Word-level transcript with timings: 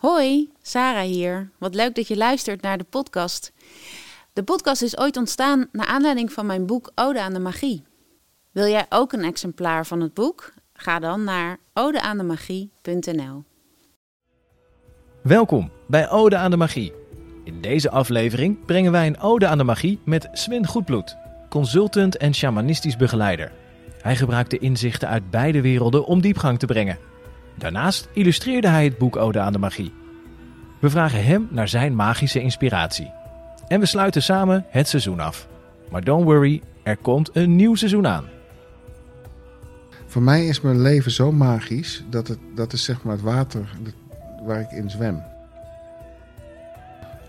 Hoi, 0.00 0.50
Sarah 0.62 1.02
hier. 1.02 1.50
Wat 1.58 1.74
leuk 1.74 1.94
dat 1.94 2.08
je 2.08 2.16
luistert 2.16 2.62
naar 2.62 2.78
de 2.78 2.84
podcast. 2.84 3.52
De 4.32 4.42
podcast 4.42 4.82
is 4.82 4.98
ooit 4.98 5.16
ontstaan 5.16 5.68
naar 5.72 5.86
aanleiding 5.86 6.32
van 6.32 6.46
mijn 6.46 6.66
boek 6.66 6.92
Ode 6.94 7.20
aan 7.20 7.32
de 7.32 7.38
Magie. 7.38 7.82
Wil 8.50 8.66
jij 8.66 8.86
ook 8.88 9.12
een 9.12 9.24
exemplaar 9.24 9.86
van 9.86 10.00
het 10.00 10.14
boek? 10.14 10.52
Ga 10.72 10.98
dan 10.98 11.24
naar 11.24 11.58
odeaandemagie.nl. 11.74 13.44
Welkom 15.22 15.70
bij 15.86 16.10
Ode 16.10 16.36
aan 16.36 16.50
de 16.50 16.56
Magie. 16.56 16.92
In 17.44 17.60
deze 17.60 17.90
aflevering 17.90 18.64
brengen 18.64 18.92
wij 18.92 19.06
een 19.06 19.20
Ode 19.20 19.46
aan 19.46 19.58
de 19.58 19.64
Magie 19.64 20.00
met 20.04 20.28
Sven 20.32 20.66
Goedbloed, 20.66 21.16
consultant 21.48 22.16
en 22.16 22.34
shamanistisch 22.34 22.96
begeleider. 22.96 23.52
Hij 24.02 24.16
gebruikte 24.16 24.58
inzichten 24.58 25.08
uit 25.08 25.30
beide 25.30 25.60
werelden 25.60 26.04
om 26.04 26.20
diepgang 26.20 26.58
te 26.58 26.66
brengen. 26.66 27.09
Daarnaast 27.60 28.08
illustreerde 28.12 28.68
hij 28.68 28.84
het 28.84 28.98
boek 28.98 29.16
Ode 29.16 29.40
aan 29.40 29.52
de 29.52 29.58
Magie. 29.58 29.92
We 30.78 30.90
vragen 30.90 31.24
hem 31.24 31.48
naar 31.50 31.68
zijn 31.68 31.94
magische 31.94 32.40
inspiratie. 32.40 33.12
En 33.68 33.80
we 33.80 33.86
sluiten 33.86 34.22
samen 34.22 34.64
het 34.68 34.88
seizoen 34.88 35.20
af. 35.20 35.48
Maar 35.90 36.04
don't 36.04 36.24
worry, 36.24 36.62
er 36.82 36.96
komt 36.96 37.30
een 37.32 37.56
nieuw 37.56 37.74
seizoen 37.74 38.06
aan. 38.06 38.24
Voor 40.06 40.22
mij 40.22 40.46
is 40.46 40.60
mijn 40.60 40.80
leven 40.80 41.10
zo 41.10 41.32
magisch 41.32 42.04
dat 42.10 42.28
het, 42.28 42.38
dat 42.54 42.72
is 42.72 42.84
zeg 42.84 43.02
maar 43.02 43.14
het 43.14 43.22
water 43.22 43.68
waar 44.46 44.60
ik 44.60 44.70
in 44.70 44.90
zwem. 44.90 45.22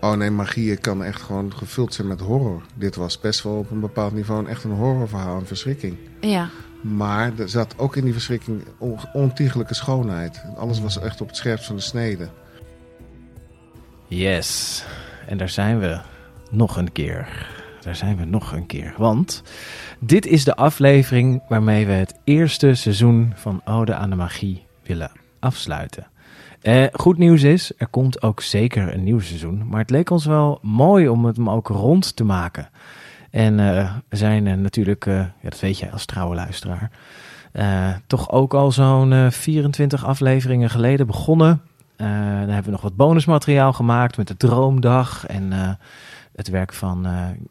Oh 0.00 0.12
nee, 0.12 0.30
magie 0.30 0.76
kan 0.76 1.04
echt 1.04 1.22
gewoon 1.22 1.56
gevuld 1.56 1.94
zijn 1.94 2.08
met 2.08 2.20
horror. 2.20 2.62
Dit 2.74 2.94
was 2.94 3.20
best 3.20 3.42
wel 3.42 3.56
op 3.56 3.70
een 3.70 3.80
bepaald 3.80 4.12
niveau 4.12 4.48
echt 4.48 4.64
een 4.64 4.70
horrorverhaal, 4.70 5.36
een 5.36 5.46
verschrikking. 5.46 5.96
Ja. 6.20 6.48
Maar 6.82 7.32
er 7.38 7.48
zat 7.48 7.78
ook 7.78 7.96
in 7.96 8.04
die 8.04 8.12
verschrikking 8.12 8.64
on 8.78 8.98
ontiegelijke 9.12 9.74
schoonheid. 9.74 10.44
Alles 10.56 10.80
was 10.80 10.98
echt 10.98 11.20
op 11.20 11.26
het 11.26 11.36
scherpst 11.36 11.66
van 11.66 11.76
de 11.76 11.82
snede. 11.82 12.28
Yes, 14.06 14.84
en 15.26 15.38
daar 15.38 15.48
zijn 15.48 15.78
we 15.78 16.00
nog 16.50 16.76
een 16.76 16.92
keer. 16.92 17.50
Daar 17.80 17.96
zijn 17.96 18.16
we 18.16 18.24
nog 18.24 18.52
een 18.52 18.66
keer. 18.66 18.94
Want 18.96 19.42
dit 19.98 20.26
is 20.26 20.44
de 20.44 20.56
aflevering 20.56 21.42
waarmee 21.48 21.86
we 21.86 21.92
het 21.92 22.14
eerste 22.24 22.74
seizoen 22.74 23.32
van 23.36 23.60
Ode 23.64 23.94
aan 23.94 24.10
de 24.10 24.16
Magie 24.16 24.66
willen 24.82 25.10
afsluiten. 25.38 26.06
Eh, 26.60 26.84
goed 26.92 27.18
nieuws 27.18 27.42
is, 27.42 27.72
er 27.76 27.86
komt 27.86 28.22
ook 28.22 28.40
zeker 28.40 28.94
een 28.94 29.04
nieuw 29.04 29.20
seizoen. 29.20 29.68
Maar 29.68 29.80
het 29.80 29.90
leek 29.90 30.10
ons 30.10 30.24
wel 30.24 30.58
mooi 30.62 31.08
om 31.08 31.24
het 31.24 31.36
hem 31.36 31.50
ook 31.50 31.68
rond 31.68 32.16
te 32.16 32.24
maken. 32.24 32.70
En 33.32 33.58
uh, 33.58 33.94
we 34.08 34.16
zijn 34.16 34.46
uh, 34.46 34.54
natuurlijk, 34.54 35.06
uh, 35.06 35.14
ja, 35.14 35.48
dat 35.48 35.60
weet 35.60 35.78
je 35.78 35.90
als 35.90 36.04
trouwe 36.04 36.34
luisteraar, 36.34 36.90
toch 38.06 38.30
ook 38.30 38.54
al 38.54 38.72
zo'n 38.72 39.30
24 39.30 40.04
afleveringen 40.04 40.70
geleden 40.70 41.06
begonnen. 41.06 41.62
dan 41.96 42.06
hebben 42.06 42.64
we 42.64 42.70
nog 42.70 42.80
wat 42.80 42.96
bonusmateriaal 42.96 43.72
gemaakt 43.72 44.16
met 44.16 44.28
de 44.28 44.36
Droomdag 44.36 45.26
en 45.26 45.78
het 46.34 46.48
werk 46.48 46.72
van 46.72 47.06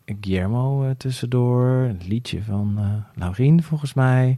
Guillermo 0.06 0.94
tussendoor. 0.98 1.68
Het 1.68 2.08
liedje 2.08 2.44
van 2.44 2.80
Laurien 3.16 3.64
volgens 3.64 3.94
mij. 3.94 4.38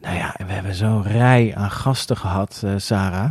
Nou 0.00 0.16
ja, 0.16 0.36
en 0.36 0.46
we 0.46 0.52
hebben 0.52 0.74
zo'n 0.74 1.02
rij 1.02 1.54
aan 1.54 1.70
gasten 1.70 2.16
gehad, 2.16 2.64
Sarah. 2.76 3.30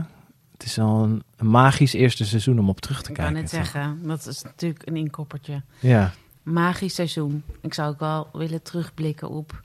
Het 0.52 0.64
is 0.64 0.80
al 0.80 1.04
een, 1.04 1.24
magisch 1.48 1.94
eerste 1.94 2.26
seizoen 2.26 2.60
om 2.60 2.70
op 2.70 2.80
terug 2.80 3.02
te 3.02 3.12
kijken. 3.12 3.24
Ik 3.24 3.32
kan 3.32 3.42
net 3.42 3.50
zeggen, 3.50 4.00
dat 4.08 4.28
is 4.28 4.44
natuurlijk 4.44 4.88
een 4.88 4.96
inkoppertje. 4.96 5.62
Ja. 5.80 6.12
Magisch 6.44 6.96
seizoen. 6.96 7.44
Ik 7.62 7.74
zou 7.74 7.90
ook 7.90 8.00
wel 8.00 8.30
willen 8.34 8.62
terugblikken 8.62 9.30
op... 9.30 9.62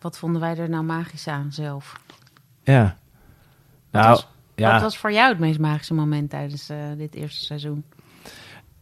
wat 0.00 0.18
vonden 0.18 0.40
wij 0.40 0.56
er 0.56 0.68
nou 0.68 0.84
magisch 0.84 1.28
aan 1.28 1.52
zelf? 1.52 2.00
Ja. 2.62 2.96
Wat 3.90 4.02
Nou, 4.02 4.08
was, 4.08 4.26
ja. 4.54 4.72
Wat 4.72 4.82
was 4.82 4.98
voor 4.98 5.12
jou 5.12 5.28
het 5.28 5.38
meest 5.38 5.58
magische 5.58 5.94
moment 5.94 6.30
tijdens 6.30 6.70
uh, 6.70 6.76
dit 6.96 7.14
eerste 7.14 7.44
seizoen? 7.44 7.84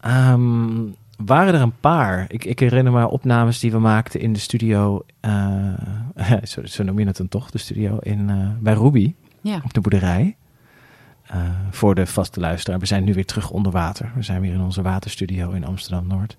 Um, 0.06 0.96
waren 1.16 1.54
er 1.54 1.60
een 1.60 1.80
paar. 1.80 2.24
Ik, 2.28 2.44
ik, 2.44 2.60
herinner 2.60 2.92
me 2.92 3.08
opnames 3.08 3.58
die 3.58 3.70
we 3.70 3.78
maakten 3.78 4.20
in 4.20 4.32
de 4.32 4.38
studio. 4.38 5.04
Uh, 5.20 5.74
zo, 6.42 6.66
zo, 6.66 6.82
noem 6.82 6.98
je 6.98 7.06
het 7.06 7.16
dan 7.16 7.28
toch, 7.28 7.50
de 7.50 7.58
studio 7.58 7.98
in, 7.98 8.28
uh, 8.28 8.48
bij 8.60 8.74
Ruby. 8.74 9.14
Ja. 9.40 9.60
Op 9.64 9.74
de 9.74 9.80
boerderij. 9.80 10.36
Uh, 11.34 11.50
voor 11.70 11.94
de 11.94 12.06
vaste 12.06 12.40
luisteraar. 12.40 12.78
We 12.78 12.86
zijn 12.86 13.04
nu 13.04 13.14
weer 13.14 13.26
terug 13.26 13.50
onder 13.50 13.72
water. 13.72 14.12
We 14.14 14.22
zijn 14.22 14.40
weer 14.40 14.52
in 14.52 14.60
onze 14.60 14.82
waterstudio 14.82 15.50
in 15.50 15.64
Amsterdam-Noord. 15.64 16.36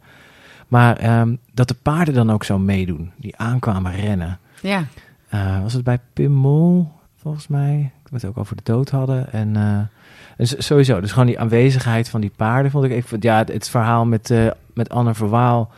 Maar 0.67 1.19
um, 1.19 1.39
dat 1.53 1.67
de 1.67 1.75
paarden 1.81 2.13
dan 2.13 2.31
ook 2.31 2.43
zo 2.43 2.59
meedoen. 2.59 3.11
Die 3.17 3.37
aankwamen 3.37 3.95
rennen. 3.95 4.39
Ja. 4.61 4.83
Uh, 5.33 5.61
was 5.61 5.73
het 5.73 5.83
bij 5.83 5.99
Pim 6.13 6.31
Mol, 6.31 6.91
volgens 7.15 7.47
mij? 7.47 7.91
We 8.03 8.15
het 8.15 8.25
ook 8.25 8.37
over 8.37 8.55
de 8.55 8.63
dood 8.63 8.89
hadden. 8.89 9.31
En, 9.31 9.55
uh, 9.55 9.77
en 10.37 10.63
sowieso, 10.63 11.01
dus 11.01 11.11
gewoon 11.11 11.27
die 11.27 11.39
aanwezigheid 11.39 12.09
van 12.09 12.21
die 12.21 12.31
paarden 12.35 12.71
vond 12.71 12.85
ik... 12.85 13.07
vond, 13.07 13.23
ja, 13.23 13.37
het, 13.37 13.47
het, 13.47 13.69
verhaal 13.69 14.05
met, 14.05 14.29
uh, 14.29 14.51
met 14.73 14.89
Anne 14.89 15.13
Verwaal... 15.13 15.71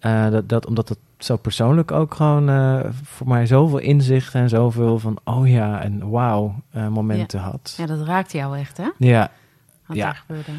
dat, 0.00 0.48
dat, 0.48 0.66
omdat 0.66 0.88
het 0.88 0.98
zo 1.18 1.36
persoonlijk 1.36 1.92
ook 1.92 2.14
gewoon 2.14 2.46
voor 3.02 3.28
mij 3.28 3.46
zoveel 3.46 3.78
inzicht... 3.78 4.34
en 4.34 4.48
zoveel 4.48 4.98
van 4.98 5.18
oh 5.24 5.48
ja 5.48 5.82
en 5.82 6.10
wauw 6.10 6.54
momenten 6.90 7.38
ja. 7.40 7.44
had. 7.44 7.74
Ja, 7.76 7.86
dat 7.86 8.06
raakt 8.06 8.32
jou 8.32 8.58
echt, 8.58 8.76
hè? 8.76 8.88
Ja. 8.98 9.30
Wat 9.86 9.96
ja. 9.96 10.08
er 10.08 10.14
gebeurde. 10.26 10.52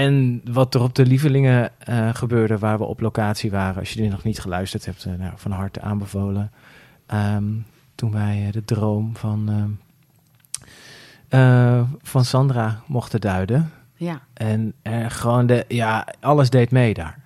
En 0.00 0.40
wat 0.44 0.74
er 0.74 0.82
op 0.82 0.94
de 0.94 1.06
Lievelingen 1.06 1.70
uh, 1.88 2.14
gebeurde, 2.14 2.58
waar 2.58 2.78
we 2.78 2.84
op 2.84 3.00
locatie 3.00 3.50
waren, 3.50 3.78
als 3.78 3.92
je 3.92 4.00
dit 4.00 4.10
nog 4.10 4.22
niet 4.22 4.40
geluisterd 4.40 4.84
hebt, 4.84 5.04
uh, 5.04 5.14
nou, 5.14 5.32
van 5.36 5.50
harte 5.50 5.80
aanbevolen. 5.80 6.52
Um, 7.14 7.64
toen 7.94 8.12
wij 8.12 8.44
uh, 8.46 8.52
de 8.52 8.64
droom 8.64 9.16
van, 9.16 9.78
van 12.02 12.24
Sandra 12.24 12.80
mochten 12.86 13.20
duiden. 13.20 13.70
Ja. 13.94 14.20
En 14.32 14.74
gewoon 15.08 15.46
de, 15.46 15.64
ja, 15.68 16.06
alles 16.20 16.50
deed 16.50 16.70
mee 16.70 16.94
daar. 16.94 17.18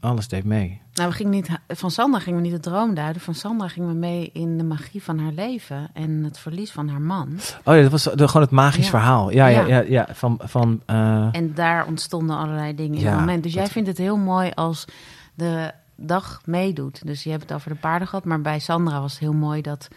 Alles 0.00 0.28
deed 0.28 0.44
mee. 0.44 0.80
Nou, 0.96 1.08
we 1.08 1.14
gingen 1.14 1.32
niet, 1.32 1.48
van 1.68 1.90
Sandra 1.90 2.20
gingen 2.20 2.40
we 2.42 2.48
niet 2.48 2.62
de 2.62 2.70
droom 2.70 2.94
duiden. 2.94 3.22
Van 3.22 3.34
Sandra 3.34 3.68
gingen 3.68 3.88
we 3.88 3.94
mee 3.94 4.30
in 4.32 4.58
de 4.58 4.64
magie 4.64 5.02
van 5.02 5.18
haar 5.18 5.32
leven 5.32 5.88
en 5.92 6.10
het 6.24 6.38
verlies 6.38 6.72
van 6.72 6.88
haar 6.88 7.00
man. 7.00 7.28
Oh 7.64 7.74
ja, 7.74 7.82
dat 7.82 7.90
was 7.90 8.02
gewoon 8.12 8.42
het 8.42 8.50
magisch 8.50 8.84
Ja. 8.84 8.90
verhaal. 8.90 9.30
Ja, 9.30 9.46
ja, 9.46 9.60
Ja. 9.60 9.66
ja, 9.66 9.80
ja, 9.80 10.06
van... 10.14 10.40
van 10.42 10.82
uh, 10.90 11.28
En 11.32 11.54
daar 11.54 11.86
ontstonden 11.86 12.36
allerlei 12.36 12.74
dingen 12.74 12.98
in 12.98 13.06
het 13.06 13.18
moment. 13.18 13.42
Dus 13.42 13.52
jij 13.52 13.66
vindt 13.66 13.88
het 13.88 13.98
heel 13.98 14.16
mooi 14.16 14.50
als 14.54 14.84
de 15.34 15.72
dag 15.96 16.40
meedoet. 16.44 17.06
Dus 17.06 17.22
je 17.24 17.30
hebt 17.30 17.42
het 17.42 17.52
over 17.52 17.70
de 17.70 17.76
paarden 17.76 18.08
gehad, 18.08 18.24
maar 18.24 18.40
bij 18.40 18.58
Sandra 18.58 19.00
was 19.00 19.10
het 19.12 19.20
heel 19.20 19.32
mooi 19.34 19.62
dat 19.62 19.88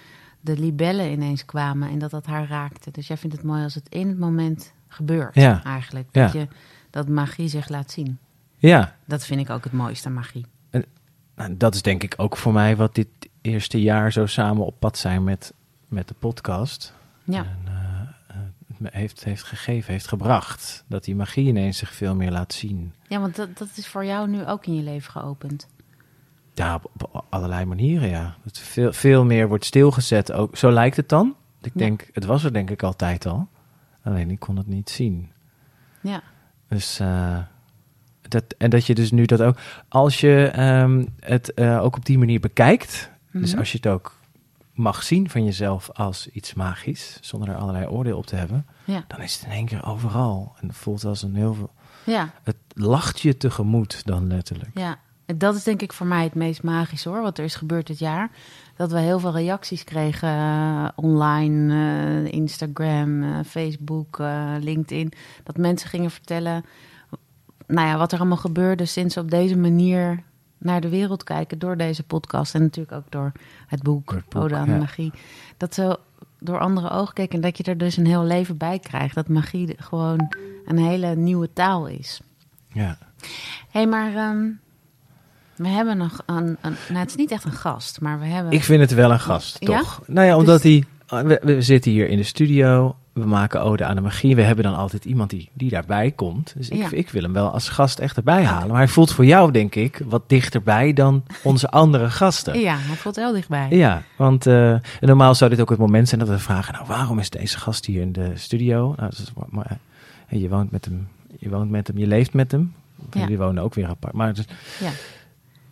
de 0.41 0.57
libellen 0.57 1.11
ineens 1.11 1.45
kwamen 1.45 1.89
en 1.89 1.99
dat 1.99 2.11
dat 2.11 2.25
haar 2.25 2.47
raakte. 2.47 2.91
Dus 2.91 3.07
jij 3.07 3.17
vindt 3.17 3.35
het 3.35 3.45
mooi 3.45 3.63
als 3.63 3.75
het 3.75 3.89
in 3.89 4.07
het 4.07 4.19
moment 4.19 4.73
gebeurt, 4.87 5.35
Ja. 5.35 5.63
eigenlijk. 5.63 6.07
Dat, 6.11 6.31
je, 6.31 6.47
dat 6.89 7.07
magie 7.07 7.47
zich 7.47 7.69
laat 7.69 7.91
zien. 7.91 8.17
ja, 8.57 8.95
Dat 9.05 9.25
vind 9.25 9.39
ik 9.39 9.49
ook 9.49 9.63
het 9.63 9.73
mooiste 9.73 10.09
magie. 10.09 10.45
Nou, 11.39 11.57
dat 11.57 11.75
is 11.75 11.81
denk 11.81 12.03
ik 12.03 12.13
ook 12.17 12.37
voor 12.37 12.53
mij 12.53 12.75
wat 12.75 12.95
dit 12.95 13.07
eerste 13.41 13.81
jaar 13.81 14.11
zo 14.11 14.25
samen 14.25 14.65
op 14.65 14.79
pad 14.79 14.97
zijn 14.97 15.23
met, 15.23 15.53
met 15.87 16.07
de 16.07 16.13
podcast. 16.13 16.93
Ja. 17.23 17.39
En, 17.39 17.57
het 18.67 18.79
me 18.79 18.89
heeft, 18.91 19.23
heeft 19.23 19.43
gegeven, 19.43 19.91
heeft 19.91 20.07
gebracht. 20.07 20.83
Dat 20.87 21.03
die 21.03 21.15
magie 21.15 21.47
ineens 21.47 21.77
zich 21.77 21.93
veel 21.93 22.15
meer 22.15 22.31
laat 22.31 22.53
zien. 22.53 22.93
Ja, 23.07 23.19
want 23.19 23.35
dat, 23.35 23.57
dat 23.57 23.67
is 23.75 23.87
voor 23.87 24.05
jou 24.05 24.27
nu 24.29 24.45
ook 24.45 24.65
in 24.65 24.75
je 24.75 24.83
leven 24.83 25.11
geopend. 25.11 25.67
Ja, 26.53 26.75
op, 26.75 26.91
op 27.11 27.25
allerlei 27.29 27.65
manieren, 27.65 28.09
ja. 28.09 28.35
Dat 28.43 28.57
veel, 28.57 28.93
veel 28.93 29.25
meer 29.25 29.47
wordt 29.47 29.65
stilgezet. 29.65 30.31
Ook, 30.31 30.57
zo 30.57 30.71
lijkt 30.71 30.95
het 30.95 31.09
dan. 31.09 31.35
Ik 31.61 31.71
Ja. 31.73 31.79
denk, 31.79 32.07
het 32.13 32.25
was 32.25 32.43
er 32.43 32.53
denk 32.53 32.69
ik 32.69 32.83
altijd 32.83 33.25
al. 33.25 33.47
Alleen 34.03 34.29
ik 34.31 34.39
kon 34.39 34.57
het 34.57 34.67
niet 34.67 34.89
zien. 34.89 35.31
Ja. 36.01 36.21
Dus 36.67 36.99
eh, 36.99 37.37
dat, 38.29 38.43
en 38.57 38.69
dat 38.69 38.85
je 38.85 38.95
dus 38.95 39.11
nu 39.11 39.25
dat 39.25 39.41
ook, 39.41 39.57
als 39.87 40.19
je 40.19 40.45
ehm, 40.53 41.05
het 41.19 41.53
eh, 41.53 41.83
ook 41.83 41.95
op 41.95 42.05
die 42.05 42.17
manier 42.17 42.39
bekijkt, 42.39 43.09
dus 43.31 43.49
Mhm. 43.51 43.59
als 43.59 43.71
je 43.71 43.77
het 43.77 43.87
ook 43.87 44.17
mag 44.73 45.03
zien 45.03 45.29
van 45.29 45.45
jezelf 45.45 45.89
als 45.93 46.27
iets 46.29 46.53
magisch, 46.53 47.17
zonder 47.21 47.49
er 47.49 47.55
allerlei 47.55 47.87
oordeel 47.87 48.17
op 48.17 48.25
te 48.25 48.35
hebben, 48.35 48.65
Ja. 48.83 49.03
dan 49.07 49.21
is 49.21 49.33
het 49.35 49.43
in 49.45 49.51
één 49.51 49.65
keer 49.65 49.85
overal. 49.85 50.55
En 50.61 50.67
het 50.67 50.77
voelt 50.77 51.05
als 51.05 51.21
een 51.21 51.35
heel 51.35 51.53
veel. 51.53 51.71
Ja. 52.05 52.29
Het 52.43 52.55
lacht 52.73 53.19
je 53.19 53.37
tegemoet 53.37 54.05
dan 54.05 54.27
letterlijk. 54.27 54.69
Ja, 54.73 54.97
en 55.25 55.37
dat 55.37 55.55
is 55.55 55.63
denk 55.63 55.81
ik 55.81 55.93
voor 55.93 56.07
mij 56.07 56.23
het 56.23 56.35
meest 56.35 56.63
magisch 56.63 57.03
hoor, 57.03 57.21
wat 57.21 57.37
er 57.37 57.43
is 57.43 57.55
gebeurd 57.55 57.87
dit 57.87 57.99
jaar. 57.99 58.29
Dat 58.75 58.91
we 58.91 58.99
heel 58.99 59.19
veel 59.19 59.31
reacties 59.33 59.83
kregen 59.83 60.29
eh, 60.29 60.87
online, 60.95 61.73
eh, 62.25 62.31
Instagram, 62.33 63.43
Facebook, 63.43 64.17
LinkedIn. 64.59 65.11
Dat 65.43 65.57
mensen 65.57 65.89
gingen 65.89 66.11
vertellen 66.11 66.65
nou 67.69 67.87
ja, 67.87 67.97
wat 67.97 68.11
er 68.11 68.19
allemaal 68.19 68.37
gebeurde 68.37 68.85
sinds 68.85 69.17
op 69.17 69.31
deze 69.31 69.57
manier 69.57 70.23
naar 70.57 70.81
de 70.81 70.89
wereld 70.89 71.23
kijken 71.23 71.59
door 71.59 71.77
deze 71.77 72.03
podcast. 72.03 72.55
En 72.55 72.61
natuurlijk 72.61 72.95
ook 72.95 73.11
door 73.11 73.31
het 73.67 73.83
boek, 73.83 74.11
het 74.11 74.29
boek, 74.29 74.43
Ode 74.43 74.55
aan 74.55 74.65
de 74.65 74.71
ja. 74.71 74.77
Magie. 74.77 75.11
Dat 75.57 75.73
ze 75.73 75.99
door 76.39 76.59
andere 76.59 76.89
ogen 76.89 77.13
kijken 77.13 77.35
en 77.35 77.41
dat 77.41 77.57
je 77.57 77.63
er 77.63 77.77
dus 77.77 77.97
een 77.97 78.05
heel 78.05 78.23
leven 78.23 78.57
bij 78.57 78.79
krijgt. 78.79 79.15
Dat 79.15 79.27
magie 79.27 79.75
gewoon 79.77 80.33
een 80.65 80.77
hele 80.77 81.15
nieuwe 81.15 81.53
taal 81.53 81.87
is. 81.87 82.21
Ja. 82.73 82.97
Hé, 83.19 83.27
hey, 83.69 83.87
maar 83.87 84.15
ehm, 84.15 84.47
we 85.55 85.67
hebben 85.67 85.97
nog 85.97 86.21
een, 86.25 86.57
een... 86.61 86.75
Nou, 86.87 86.99
het 86.99 87.09
is 87.09 87.15
niet 87.15 87.31
echt 87.31 87.43
een 87.43 87.51
gast, 87.51 88.01
maar 88.01 88.19
we 88.19 88.25
hebben... 88.25 88.51
Ik 88.51 88.63
vind 88.63 88.81
het 88.81 88.93
wel 88.93 89.11
een 89.11 89.19
gast, 89.19 89.57
Ja? 89.59 89.77
toch? 89.77 90.01
Nou 90.07 90.27
ja, 90.27 90.37
omdat 90.37 90.61
Dus- 90.61 90.71
hij... 90.71 91.23
We, 91.23 91.39
we 91.43 91.61
zitten 91.61 91.91
hier 91.91 92.09
in 92.09 92.17
de 92.17 92.23
studio. 92.23 92.95
We 93.19 93.25
maken 93.25 93.61
Ode 93.61 93.85
aan 93.85 93.95
de 93.95 94.01
Magie. 94.01 94.35
We 94.35 94.41
hebben 94.41 94.63
dan 94.63 94.75
altijd 94.75 95.05
iemand 95.05 95.29
die, 95.29 95.49
die 95.53 95.69
daarbij 95.69 96.11
komt. 96.11 96.53
Dus 96.57 96.69
ik, 96.69 96.77
Ja. 96.77 96.87
ik 96.91 97.09
wil 97.09 97.21
hem 97.21 97.33
wel 97.33 97.49
als 97.51 97.69
gast 97.69 97.99
echt 97.99 98.17
erbij 98.17 98.43
halen. 98.43 98.67
Maar 98.67 98.77
hij 98.77 98.87
voelt 98.87 99.11
voor 99.11 99.25
jou, 99.25 99.51
denk 99.51 99.75
ik, 99.75 100.01
wat 100.05 100.23
dichterbij 100.27 100.93
dan 100.93 101.23
onze 101.43 101.69
andere 101.81 102.09
gasten. 102.09 102.59
Ja, 102.59 102.75
hij 102.77 102.95
voelt 102.95 103.15
heel 103.15 103.33
dichtbij. 103.33 103.67
Ja, 103.69 104.01
want 104.17 104.45
eh, 104.47 104.75
normaal 104.99 105.35
zou 105.35 105.49
dit 105.49 105.61
ook 105.61 105.69
het 105.69 105.79
moment 105.79 106.07
zijn 106.07 106.19
dat 106.19 106.29
we 106.29 106.39
vragen: 106.39 106.73
Nou, 106.73 106.85
waarom 106.87 107.19
is 107.19 107.29
deze 107.29 107.57
gast 107.57 107.85
hier 107.85 108.01
in 108.01 108.11
de 108.11 108.31
studio? 108.35 108.79
Nou, 108.97 109.09
dat 109.09 109.19
is, 109.19 109.31
maar, 109.35 109.47
maar, 109.49 109.77
je 110.29 110.49
woont 110.49 110.71
met 110.71 110.85
hem, 110.85 111.07
je 111.39 111.49
woont 111.49 111.69
met 111.69 111.87
hem, 111.87 111.97
je 111.97 112.07
leeft 112.07 112.33
met 112.33 112.51
hem. 112.51 112.73
Ja. 113.11 113.19
Jullie 113.19 113.37
wonen 113.37 113.63
ook 113.63 113.73
weer 113.73 113.87
apart. 113.87 114.13
Maar 114.13 114.33
dus, 114.33 114.45
Ja. 114.79 114.89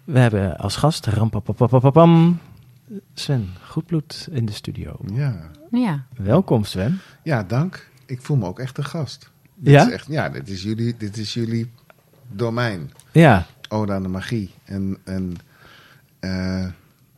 we 0.04 0.20
hebben 0.20 0.58
als 0.58 0.76
gast 0.76 1.06
rampapapapapam, 1.06 2.40
Sven 3.14 3.50
Goedbloed 3.68 4.28
in 4.32 4.46
de 4.46 4.52
studio. 4.52 5.00
Ja. 5.14 5.52
Ja. 5.72 6.06
Welkom, 6.18 6.64
Sven. 6.64 7.00
ja, 7.24 7.44
dank. 7.44 7.90
Ik 8.06 8.22
voel 8.22 8.38
me 8.38 8.46
ook 8.46 8.60
echt 8.60 8.78
een 8.78 8.86
gast. 8.86 9.30
Dit 9.56 9.74
Ja? 9.74 9.86
Is 9.86 9.94
echt, 9.94 10.08
ja, 10.08 10.30
dit 10.30 10.50
is, 10.50 10.64
jullie, 10.64 10.96
dit 10.98 11.18
is 11.18 11.34
jullie 11.34 11.72
domein. 12.32 12.92
Ja, 13.12 13.46
Ode 13.70 13.94
aan 13.94 14.02
de 14.04 14.08
magie. 14.10 14.52
En, 14.66 14.98
en 15.04 15.36
eh, 16.20 16.66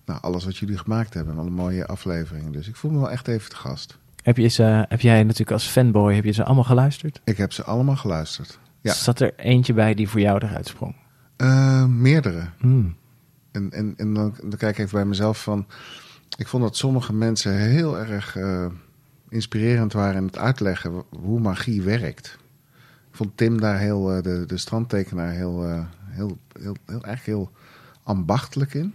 nou, 0.05 0.21
alles 0.21 0.45
wat 0.45 0.57
jullie 0.57 0.77
gemaakt 0.77 1.13
hebben. 1.13 1.37
Alle 1.37 1.49
mooie 1.49 1.85
afleveringen. 1.85 2.51
Dus 2.51 2.67
ik 2.67 2.75
voel 2.75 2.91
me 2.91 2.99
wel 2.99 3.11
echt 3.11 3.27
even 3.27 3.49
te 3.49 3.55
gast. 3.55 3.97
heb, 4.23 4.37
je 4.37 4.47
ze, 4.47 4.85
heb 4.89 5.01
jij 5.01 5.23
natuurlijk 5.23 5.51
als 5.51 5.67
fanboy, 5.67 6.15
heb 6.15 6.23
je 6.23 6.31
ze 6.31 6.43
allemaal 6.43 6.63
geluisterd? 6.63 7.21
Ik 7.23 7.37
heb 7.37 7.53
ze 7.53 7.63
allemaal 7.63 7.95
geluisterd. 7.95 8.59
Ja. 8.81 8.93
Zat 8.93 9.19
er 9.19 9.33
eentje 9.35 9.73
bij 9.73 9.93
die 9.93 10.09
voor 10.09 10.19
jou 10.19 10.45
eruit 10.45 10.67
sprong? 10.67 10.95
Eh, 11.35 11.85
meerdere. 11.85 12.49
Hmm. 12.57 12.95
En, 13.51 13.71
en, 13.71 13.93
en 13.97 14.13
dan, 14.13 14.35
dan 14.41 14.57
kijk 14.57 14.77
ik 14.77 14.83
even 14.85 14.97
bij 14.97 15.05
mezelf 15.05 15.43
van... 15.43 15.65
Ik 16.37 16.47
vond 16.47 16.63
dat 16.63 16.77
sommige 16.77 17.13
mensen 17.13 17.53
heel 17.55 17.97
erg 17.97 18.35
eh, 18.35 18.65
inspirerend 19.29 19.93
waren 19.93 20.15
in 20.15 20.25
het 20.25 20.37
uitleggen 20.37 21.03
hoe 21.09 21.39
magie 21.39 21.81
werkt. 21.81 22.37
Ik 23.09 23.15
vond 23.15 23.37
Tim 23.37 23.59
daar 23.59 23.77
heel, 23.77 24.13
eh, 24.13 24.23
de, 24.23 24.43
de 24.47 24.57
strandtekenaar, 24.57 25.31
heel, 25.31 25.65
eh, 25.65 25.85
heel, 26.05 26.37
heel, 26.59 26.75
heel, 26.85 27.01
eigenlijk 27.03 27.25
heel 27.25 27.51
ambachtelijk 28.03 28.73
in. 28.73 28.93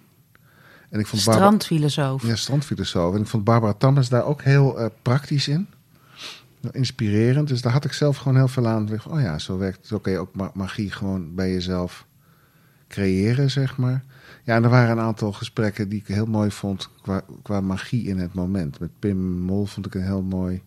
En 0.90 1.00
ik 1.00 1.06
vond 1.06 1.24
Barbara, 1.24 1.46
Strandfilosoof. 1.46 2.26
ja, 2.26 2.36
strandfilosoof. 2.36 3.14
En 3.14 3.20
ik 3.20 3.26
vond 3.26 3.44
Barbara 3.44 3.72
Tammers 3.72 4.08
daar 4.08 4.24
ook 4.24 4.42
heel 4.42 4.90
praktisch 5.02 5.48
in. 5.48 5.68
Inspirerend. 6.70 7.48
Dus 7.48 7.62
daar 7.62 7.72
had 7.72 7.84
ik 7.84 7.92
zelf 7.92 8.16
gewoon 8.16 8.36
heel 8.36 8.48
veel 8.48 8.66
aan. 8.68 8.82
Ik 8.82 8.88
dacht, 8.90 9.06
Oh 9.06 9.20
ja, 9.20 9.38
zo 9.38 9.58
werkt 9.58 9.76
het. 9.76 9.86
Zo 9.86 9.98
kun 9.98 10.12
je 10.12 10.18
ook 10.18 10.34
ma- 10.34 10.50
magie 10.54 10.90
gewoon 10.90 11.34
bij 11.34 11.52
jezelf 11.52 12.06
creëren, 12.94 13.50
zeg 13.50 13.76
maar. 13.76 14.04
Ja, 14.44 14.54
en 14.54 14.64
er 14.64 14.70
waren 14.70 14.90
een 14.90 15.04
aantal 15.04 15.32
gesprekken 15.32 15.88
die 15.88 16.00
ik 16.00 16.06
heel 16.06 16.26
mooi 16.26 16.50
vond 16.50 16.90
qua, 17.02 17.22
qua 17.42 17.60
magie 17.60 18.06
in 18.06 18.18
het 18.18 18.34
moment. 18.34 18.80
Met 18.80 18.98
Pim 18.98 19.18
Mol 19.18 19.66
vond 19.66 19.86
ik 19.86 19.94
een 19.94 20.02
heel 20.02 20.22
mooi 20.22 20.62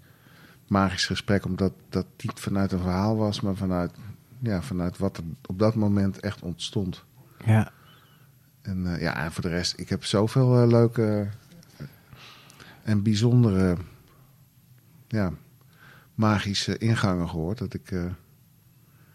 magisch 0.67 1.05
gesprek, 1.05 1.45
omdat 1.45 1.73
dat 1.89 2.05
niet 2.23 2.39
vanuit 2.39 2.71
een 2.71 2.79
verhaal 2.79 3.17
was, 3.17 3.41
maar 3.41 3.55
vanuit, 3.55 3.91
ja, 4.39 4.61
vanuit 4.61 4.97
wat 4.97 5.17
er 5.17 5.23
op 5.45 5.59
dat 5.59 5.75
moment 5.75 6.19
echt 6.19 6.41
ontstond. 6.41 7.03
Ja. 7.45 7.71
En 8.61 8.93
eh, 8.93 9.01
ja, 9.01 9.23
en 9.23 9.31
voor 9.31 9.43
de 9.43 9.49
rest, 9.49 9.79
ik 9.79 9.89
heb 9.89 10.05
zoveel 10.05 10.61
eh, 10.61 10.67
leuke 10.67 11.27
en 12.83 13.03
bijzondere, 13.03 13.77
ja, 15.07 15.31
magische 16.15 16.77
ingangen 16.77 17.29
gehoord, 17.29 17.57
dat 17.57 17.73
ik 17.73 17.91
eh 17.91 18.03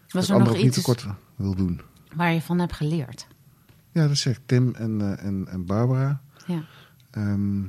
Was 0.07 0.27
het 0.27 0.29
er 0.29 0.35
andere 0.35 0.39
nog 0.39 0.49
ook 0.49 0.55
niet 0.55 0.65
iets 0.65 0.75
te 0.75 0.81
kort 0.81 1.05
wil 1.35 1.55
doen. 1.55 1.81
Waar 2.15 2.33
je 2.33 2.41
van 2.41 2.59
hebt 2.59 2.73
geleerd? 2.73 3.27
Ja, 3.91 4.07
dat 4.07 4.17
zegt 4.17 4.41
Tim 4.45 4.75
en, 4.75 5.01
eh, 5.01 5.25
en, 5.25 5.47
en 5.47 5.65
Barbara. 5.65 6.21
Ja. 6.47 6.63
Ehm, 7.11 7.63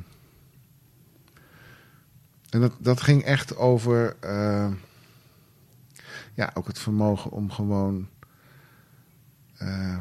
en 2.50 2.60
dat, 2.60 2.72
dat 2.78 3.00
ging 3.00 3.22
echt 3.22 3.56
over 3.56 4.16
eh, 4.20 4.70
ja, 6.34 6.50
ook 6.54 6.66
het 6.66 6.78
vermogen 6.78 7.30
om 7.30 7.50
gewoon 7.50 8.08
eh, 9.56 9.98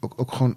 ook, 0.00 0.14
ook 0.16 0.32
gewoon 0.32 0.56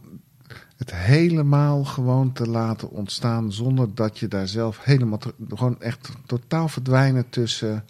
het 0.78 0.94
helemaal 0.94 1.84
gewoon 1.84 2.34
te 2.34 2.48
laten 2.48 2.90
ontstaan 2.90 3.52
zonder 3.52 3.96
dat 3.96 4.20
je 4.20 4.28
daar 4.28 4.48
zelf 4.48 4.84
helemaal 4.84 5.20
gewoon 5.50 5.82
echt 5.82 6.10
totaal 6.26 6.68
verdwijnen 6.68 7.30
tussen 7.30 7.86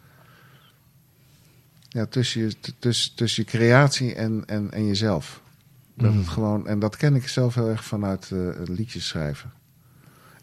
ja, 1.98 2.06
tussen, 2.06 2.42
je, 2.42 2.56
tussen, 2.80 3.16
tussen 3.16 3.44
je 3.44 3.50
creatie 3.50 4.16
en, 4.16 4.44
en, 4.46 4.72
en 4.72 4.86
jezelf. 4.86 5.42
Dat 5.94 6.12
Mm. 6.12 6.18
het 6.18 6.28
gewoon, 6.28 6.68
en 6.68 6.80
dat 6.80 6.98
ken 6.98 7.16
ik 7.16 7.28
zelf 7.28 7.56
heel 7.56 7.70
erg 7.70 7.84
vanuit 7.84 8.32
eh, 8.32 8.40
liedjes 8.66 9.08
schrijven. 9.08 9.52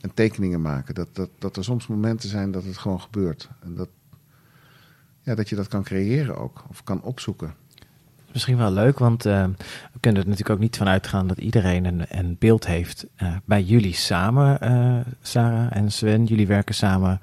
En 0.01 0.15
tekeningen 0.15 0.63
maken. 0.63 0.95
Dat, 0.95 1.09
dat, 1.13 1.31
dat 1.39 1.57
er 1.57 1.65
soms 1.65 1.87
momenten 1.87 2.29
zijn 2.29 2.51
dat 2.51 2.65
het 2.65 2.79
gewoon 2.79 3.01
gebeurt. 3.01 3.49
En 3.63 3.75
dat, 3.75 3.89
ja, 5.23 5.35
dat 5.35 5.49
je 5.49 5.57
dat 5.57 5.69
kan 5.69 5.83
creëren 5.83 6.37
ook. 6.37 6.65
Of 6.69 6.83
kan 6.83 7.03
opzoeken. 7.03 7.55
Misschien 8.33 8.57
wel 8.57 8.73
leuk, 8.73 8.99
want 8.99 9.27
eh, 9.27 9.45
we 9.93 10.01
kunnen 10.01 10.23
er 10.23 10.29
natuurlijk 10.29 10.57
ook 10.57 10.65
niet 10.65 10.77
van 10.77 10.89
uitgaan 10.89 11.27
dat 11.27 11.39
iedereen 11.39 11.85
een, 11.85 12.05
een 12.09 12.37
beeld 12.39 12.67
heeft 12.67 13.07
eh, 13.17 13.37
bij 13.45 13.63
jullie 13.63 13.95
samen, 13.95 14.59
Sarah 15.23 15.77
en 15.77 15.93
Sven. 15.93 16.25
Jullie 16.25 16.47
werken 16.47 16.75
samen 16.75 17.21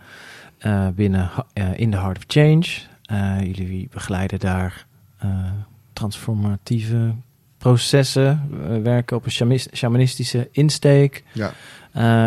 binnen 0.95 1.31
In 1.75 1.91
the 1.91 1.97
Heart 1.97 2.17
of 2.17 2.23
Change. 2.27 2.89
Eh, 3.11 3.37
jullie 3.53 3.87
begeleiden 3.91 4.39
daar 4.39 4.85
eh, 5.17 5.51
transformatieve 5.93 7.13
processen, 7.57 8.49
eh, 8.69 8.81
werken 8.81 9.17
op 9.17 9.25
een 9.25 9.59
shamanistische 9.73 10.49
insteek. 10.51 11.23
Ja, 11.31 11.53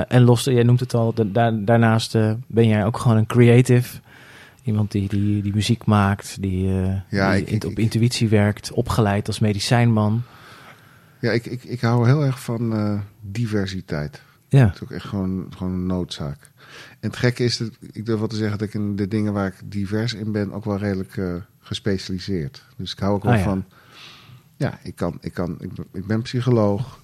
en 0.09 0.23
los, 0.23 0.45
jij 0.45 0.63
noemt 0.63 0.81
het 0.81 0.95
al, 0.95 1.15
da- 1.15 1.25
daar- 1.25 1.65
daarnaast 1.65 2.13
ben 2.47 2.69
jij 2.69 2.85
ook 2.85 2.99
gewoon 2.99 3.17
een 3.17 3.27
creative. 3.27 4.01
Iemand 4.63 4.91
die, 4.93 5.09
die, 5.09 5.43
die 5.43 5.55
muziek 5.55 5.85
maakt, 5.85 6.37
die, 6.43 6.69
Ja, 7.09 7.31
die 7.33 7.41
ik- 7.41 7.49
in- 7.49 7.55
ik- 7.57 7.65
op 7.65 7.71
ik- 7.71 7.79
intuïtie 7.79 8.29
werkt, 8.29 8.73
opgeleid 8.73 9.27
als 9.27 9.39
medicijnman. 9.39 10.23
ja 11.21 11.31
ik, 11.33 11.47
ik, 11.47 11.65
ik 11.65 11.81
hou 11.81 12.07
heel 12.07 12.25
erg 12.25 12.41
van 12.41 13.03
diversiteit. 13.21 14.23
Ja, 14.55 14.65
Dat 14.67 14.75
is 14.75 14.83
ook 14.83 14.91
echt 14.91 15.07
gewoon, 15.07 15.47
gewoon 15.57 15.73
een 15.73 15.87
noodzaak. 15.87 16.51
En 17.01 17.09
het 17.11 17.17
gekke 17.17 17.45
is, 17.45 17.57
dat, 17.57 17.71
ik 17.93 18.07
durf 18.07 18.19
wel 18.19 18.29
te 18.29 18.37
zeggen 18.37 18.59
dat 18.59 18.69
ik 18.69 18.75
in 18.75 18.97
de 18.97 19.09
dingen 19.09 19.33
waar 19.33 19.47
ik 19.47 19.55
divers 19.65 20.15
in 20.15 20.33
ben 20.33 20.53
ook 20.53 20.65
wel 20.65 20.77
redelijk 20.79 21.17
eh, 21.17 21.35
gespecialiseerd. 21.61 22.65
Dus 22.77 22.93
ik 22.93 22.99
hou 22.99 23.15
ook 23.15 23.23
wel 23.23 23.33
Ah, 23.33 23.39
ja. 23.39 23.45
van, 23.45 23.65
ja, 24.57 24.79
ik, 24.83 24.95
kan, 24.95 25.19
ik, 25.21 25.35
kan, 25.35 25.57
ik, 25.61 25.73
ben- 25.75 25.87
ik 25.93 26.07
ben 26.07 26.23
psycholoog. 26.23 27.03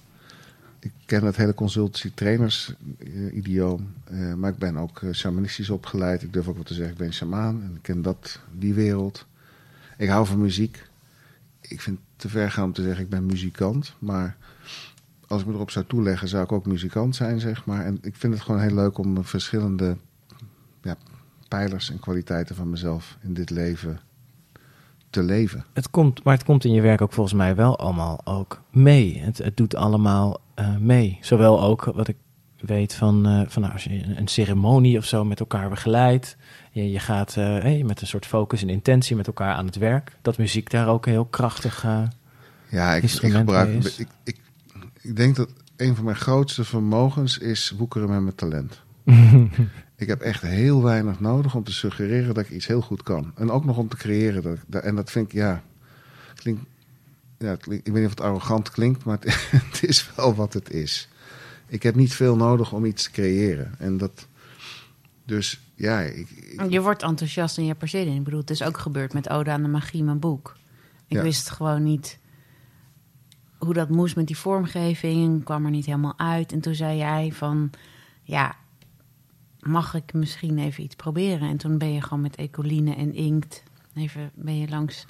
Ik 0.79 0.91
ken 1.05 1.25
het 1.25 1.35
hele 1.35 1.53
consultancy-trainers-idioom. 1.53 3.93
eh, 4.03 4.33
maar 4.33 4.51
ik 4.51 4.57
ben 4.57 4.77
ook 4.77 5.01
eh, 5.01 5.13
shamanistisch 5.13 5.69
opgeleid. 5.69 6.21
Ik 6.23 6.33
durf 6.33 6.47
ook 6.47 6.55
wel 6.55 6.63
te 6.63 6.73
zeggen, 6.73 6.93
ik 6.93 6.99
ben 6.99 7.13
shamaan. 7.13 7.61
En 7.63 7.71
ik 7.75 7.81
ken 7.81 8.01
dat, 8.01 8.39
die 8.57 8.73
wereld. 8.73 9.25
Ik 9.97 10.09
hou 10.09 10.25
van 10.25 10.41
muziek. 10.41 10.83
Ik 11.61 11.81
vind 11.81 11.97
het 11.97 12.05
te 12.15 12.29
ver 12.29 12.51
gaan 12.51 12.63
om 12.63 12.73
te 12.73 12.81
zeggen, 12.83 13.03
ik 13.03 13.09
ben 13.09 13.25
muzikant. 13.25 13.93
Maar 13.99 14.37
als 15.31 15.41
ik 15.41 15.47
me 15.47 15.53
erop 15.53 15.71
zou 15.71 15.85
toeleggen, 15.85 16.27
zou 16.27 16.43
ik 16.43 16.51
ook 16.51 16.65
muzikant 16.65 17.15
zijn, 17.15 17.39
zeg 17.39 17.65
maar. 17.65 17.85
En 17.85 17.97
ik 18.01 18.15
vind 18.15 18.33
het 18.33 18.41
gewoon 18.41 18.61
heel 18.61 18.75
leuk 18.75 18.97
om 18.97 19.23
verschillende 19.23 19.97
ja, 20.81 20.95
pijlers 21.47 21.89
en 21.91 21.99
kwaliteiten 21.99 22.55
van 22.55 22.69
mezelf 22.69 23.17
in 23.21 23.33
dit 23.33 23.49
leven 23.49 23.99
te 25.09 25.23
leven. 25.23 25.65
het 25.73 25.89
komt, 25.89 26.23
maar 26.23 26.33
het 26.33 26.43
komt 26.43 26.65
in 26.65 26.71
je 26.71 26.81
werk 26.81 27.01
ook 27.01 27.13
volgens 27.13 27.35
mij 27.35 27.55
wel 27.55 27.79
allemaal 27.79 28.21
ook 28.23 28.61
mee. 28.69 29.19
Het, 29.19 29.37
het 29.37 29.57
doet 29.57 29.75
allemaal 29.75 30.41
eh, 30.53 30.77
mee. 30.77 31.17
Zowel 31.21 31.61
ook 31.61 31.83
wat 31.83 32.07
ik 32.07 32.15
weet 32.61 32.93
van, 32.93 33.25
eh, 33.27 33.41
van 33.47 33.61
nou, 33.61 33.73
als 33.73 33.83
je 33.83 34.03
een 34.15 34.27
ceremonie 34.27 34.97
of 34.97 35.05
zo 35.05 35.25
met 35.25 35.39
elkaar 35.39 35.69
begeleidt. 35.69 36.37
Je, 36.71 36.91
je 36.91 36.99
gaat 36.99 37.37
eh, 37.37 37.43
hey, 37.45 37.83
met 37.83 38.01
een 38.01 38.07
soort 38.07 38.25
focus 38.25 38.61
en 38.61 38.69
intentie 38.69 39.15
met 39.15 39.27
elkaar 39.27 39.53
aan 39.53 39.65
het 39.65 39.75
werk. 39.75 40.17
Dat 40.21 40.37
muziek 40.37 40.69
daar 40.69 40.87
ook 40.87 41.05
heel 41.05 41.25
krachtig... 41.25 41.83
eh, 41.83 42.01
Ja, 42.69 42.93
ik, 42.93 43.03
ik 43.03 43.31
gebruik. 43.31 43.83
ik, 44.23 44.39
ik 45.01 45.15
denk 45.15 45.35
dat 45.35 45.49
een 45.75 45.95
van 45.95 46.03
mijn 46.05 46.15
grootste 46.17 46.63
vermogens 46.63 47.37
is 47.37 47.73
woekeren 47.77 48.09
met 48.09 48.21
mijn 48.21 48.35
talent. 48.35 48.79
Ik 49.95 50.07
heb 50.07 50.21
echt 50.21 50.41
heel 50.41 50.83
weinig 50.83 51.19
nodig 51.19 51.55
om 51.55 51.63
te 51.63 51.71
suggereren 51.73 52.33
dat 52.33 52.43
ik 52.45 52.49
iets 52.49 52.67
heel 52.67 52.81
goed 52.81 53.03
kan. 53.03 53.31
En 53.35 53.51
ook 53.51 53.65
nog 53.65 53.77
om 53.77 53.87
te 53.87 53.95
creëren. 53.97 54.41
Dat, 54.43 54.53
ik- 54.53 54.63
dat- 54.67 54.83
en 54.83 54.95
dat 54.95 55.11
vind 55.11 55.25
ik, 55.25 55.33
ja, 55.33 55.63
klinkt, 56.35 56.61
ja 57.37 57.55
klinkt, 57.55 57.87
ik 57.87 57.93
weet 57.93 58.01
niet 58.03 58.11
of 58.11 58.17
het 58.17 58.27
arrogant 58.27 58.69
klinkt, 58.71 59.03
maar 59.03 59.17
het, 59.19 59.47
het 59.71 59.83
is 59.83 60.09
wel 60.15 60.35
wat 60.35 60.53
het 60.53 60.69
is. 60.71 61.09
Ik 61.67 61.83
heb 61.83 61.95
niet 61.95 62.13
veel 62.13 62.35
nodig 62.35 62.71
om 62.73 62.85
iets 62.85 63.03
te 63.03 63.11
creëren. 63.11 63.71
En 63.79 63.97
dat, 63.97 64.27
dus 65.25 65.59
ja, 65.75 65.99
ik, 66.01 66.29
ik- 66.29 66.69
Je 66.69 66.81
wordt 66.81 67.03
enthousiast 67.03 67.57
en 67.57 67.63
je 67.63 67.69
hebt 67.69 67.81
er 67.81 67.87
zin 67.87 68.07
in. 68.07 68.15
Ik 68.15 68.23
bedoel, 68.23 68.39
het 68.39 68.49
is 68.49 68.63
ook 68.63 68.77
gebeurd 68.77 69.13
met 69.13 69.29
Ode 69.29 69.51
aan 69.51 69.61
de 69.63 69.67
Magie, 69.69 70.03
mijn 70.03 70.19
boek. 70.19 70.55
Ik 71.07 71.17
Ja. 71.17 71.23
wist 71.23 71.49
gewoon 71.49 71.83
niet 71.83 72.17
hoe 73.65 73.73
dat 73.73 73.89
moest 73.89 74.15
met 74.15 74.27
die 74.27 74.37
vormgeving. 74.37 75.43
kwam 75.43 75.65
er 75.65 75.71
niet 75.71 75.85
helemaal 75.85 76.13
uit. 76.17 76.51
En 76.51 76.59
toen 76.59 76.75
zei 76.75 76.97
jij 76.97 77.31
van, 77.33 77.69
ja, 78.23 78.55
mag 79.59 79.93
ik 79.95 80.13
misschien 80.13 80.57
even 80.59 80.83
iets 80.83 80.95
proberen? 80.95 81.49
En 81.49 81.57
toen 81.57 81.77
ben 81.77 81.93
je 81.93 82.01
gewoon 82.01 82.21
met 82.21 82.35
ecoline 82.35 82.95
en 82.95 83.13
inkt... 83.13 83.63
Even 83.95 84.31
ben 84.33 84.59
je 84.59 84.69
langs 84.69 85.05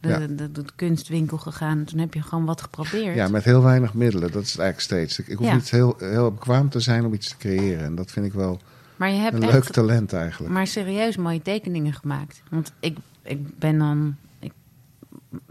de, 0.00 0.08
Ja. 0.08 0.18
de, 0.18 0.34
de, 0.34 0.52
de 0.52 0.64
kunstwinkel 0.74 1.38
gegaan. 1.38 1.78
En 1.78 1.84
toen 1.84 1.98
heb 1.98 2.14
je 2.14 2.22
gewoon 2.22 2.44
wat 2.44 2.60
geprobeerd. 2.62 3.14
ja, 3.16 3.28
met 3.28 3.44
heel 3.44 3.62
weinig 3.62 3.94
middelen. 3.94 4.32
Dat 4.32 4.42
is 4.42 4.52
het 4.52 4.60
eigenlijk 4.60 4.90
steeds. 4.90 5.18
Ik, 5.18 5.26
ik 5.28 5.38
hoef 5.38 5.46
Ja. 5.46 5.54
niet 5.54 5.70
heel, 5.70 5.94
heel 5.98 6.30
bekwaam 6.30 6.68
te 6.68 6.80
zijn 6.80 7.04
om 7.04 7.12
iets 7.14 7.28
te 7.28 7.36
creëren. 7.36 7.84
En 7.84 7.94
dat 7.94 8.10
vind 8.10 8.26
ik 8.26 8.32
wel 8.32 8.60
Maar 8.96 9.10
je 9.10 9.18
hebt 9.18 9.34
Een 9.36 9.42
echt 9.42 9.52
leuk 9.52 9.64
talent 9.64 10.12
eigenlijk. 10.12 10.52
Maar 10.52 10.66
serieus 10.66 11.16
mooie 11.16 11.42
tekeningen 11.42 11.92
gemaakt. 11.92 12.42
Want 12.50 12.72
ik, 12.80 12.96
ik 13.22 13.58
ben 13.58 13.78
dan 13.78 14.16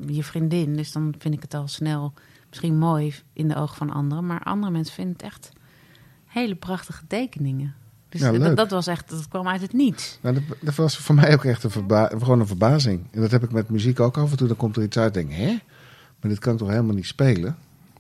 je 0.08 0.24
vriendin, 0.24 0.76
dus 0.76 0.92
dan 0.92 1.14
vind 1.18 1.34
ik 1.34 1.42
het 1.42 1.54
al 1.54 1.68
snel 1.68 2.14
misschien 2.50 2.78
mooi 2.78 3.16
in 3.34 3.48
de 3.48 3.56
ogen 3.56 3.76
van 3.78 3.90
anderen. 3.90 4.26
Maar 4.26 4.44
andere 4.44 4.72
mensen 4.72 4.94
vinden 4.94 5.14
het 5.14 5.24
echt 5.24 5.52
hele 6.26 6.56
prachtige 6.56 7.08
tekeningen. 7.08 7.74
Dus 8.10 8.22
Ja, 8.22 8.32
dat, 8.32 8.58
dat 8.58 8.72
was 8.72 8.88
echt, 8.88 9.10
dat 9.10 9.28
kwam 9.28 9.48
uit 9.48 9.62
het 9.62 9.74
niets. 9.74 10.20
Nou, 10.22 10.36
dat, 10.36 10.44
dat 10.62 10.76
was 10.76 10.98
voor 10.98 11.16
mij 11.16 11.34
ook 11.34 11.44
echt 11.44 11.64
een, 11.64 11.70
verba 11.70 12.08
gewoon 12.08 12.40
een 12.40 12.48
verbazing. 12.48 13.08
En 13.12 13.22
dat 13.22 13.32
heb 13.32 13.44
ik 13.44 13.52
met 13.52 13.70
muziek 13.70 14.00
ook 14.00 14.18
af 14.18 14.32
en 14.32 14.38
toe. 14.38 14.48
Dan 14.48 14.58
komt 14.58 14.78
er 14.78 14.84
iets 14.84 14.98
uit 14.98 15.18
en 15.18 15.28
denk 15.28 15.40
hè? 15.40 15.58
Maar 16.20 16.32
dit 16.32 16.40
kan 16.40 16.54
ik 16.54 16.60
toch 16.60 16.70
helemaal 16.70 16.96
niet 16.96 17.06
spelen? 17.06 17.58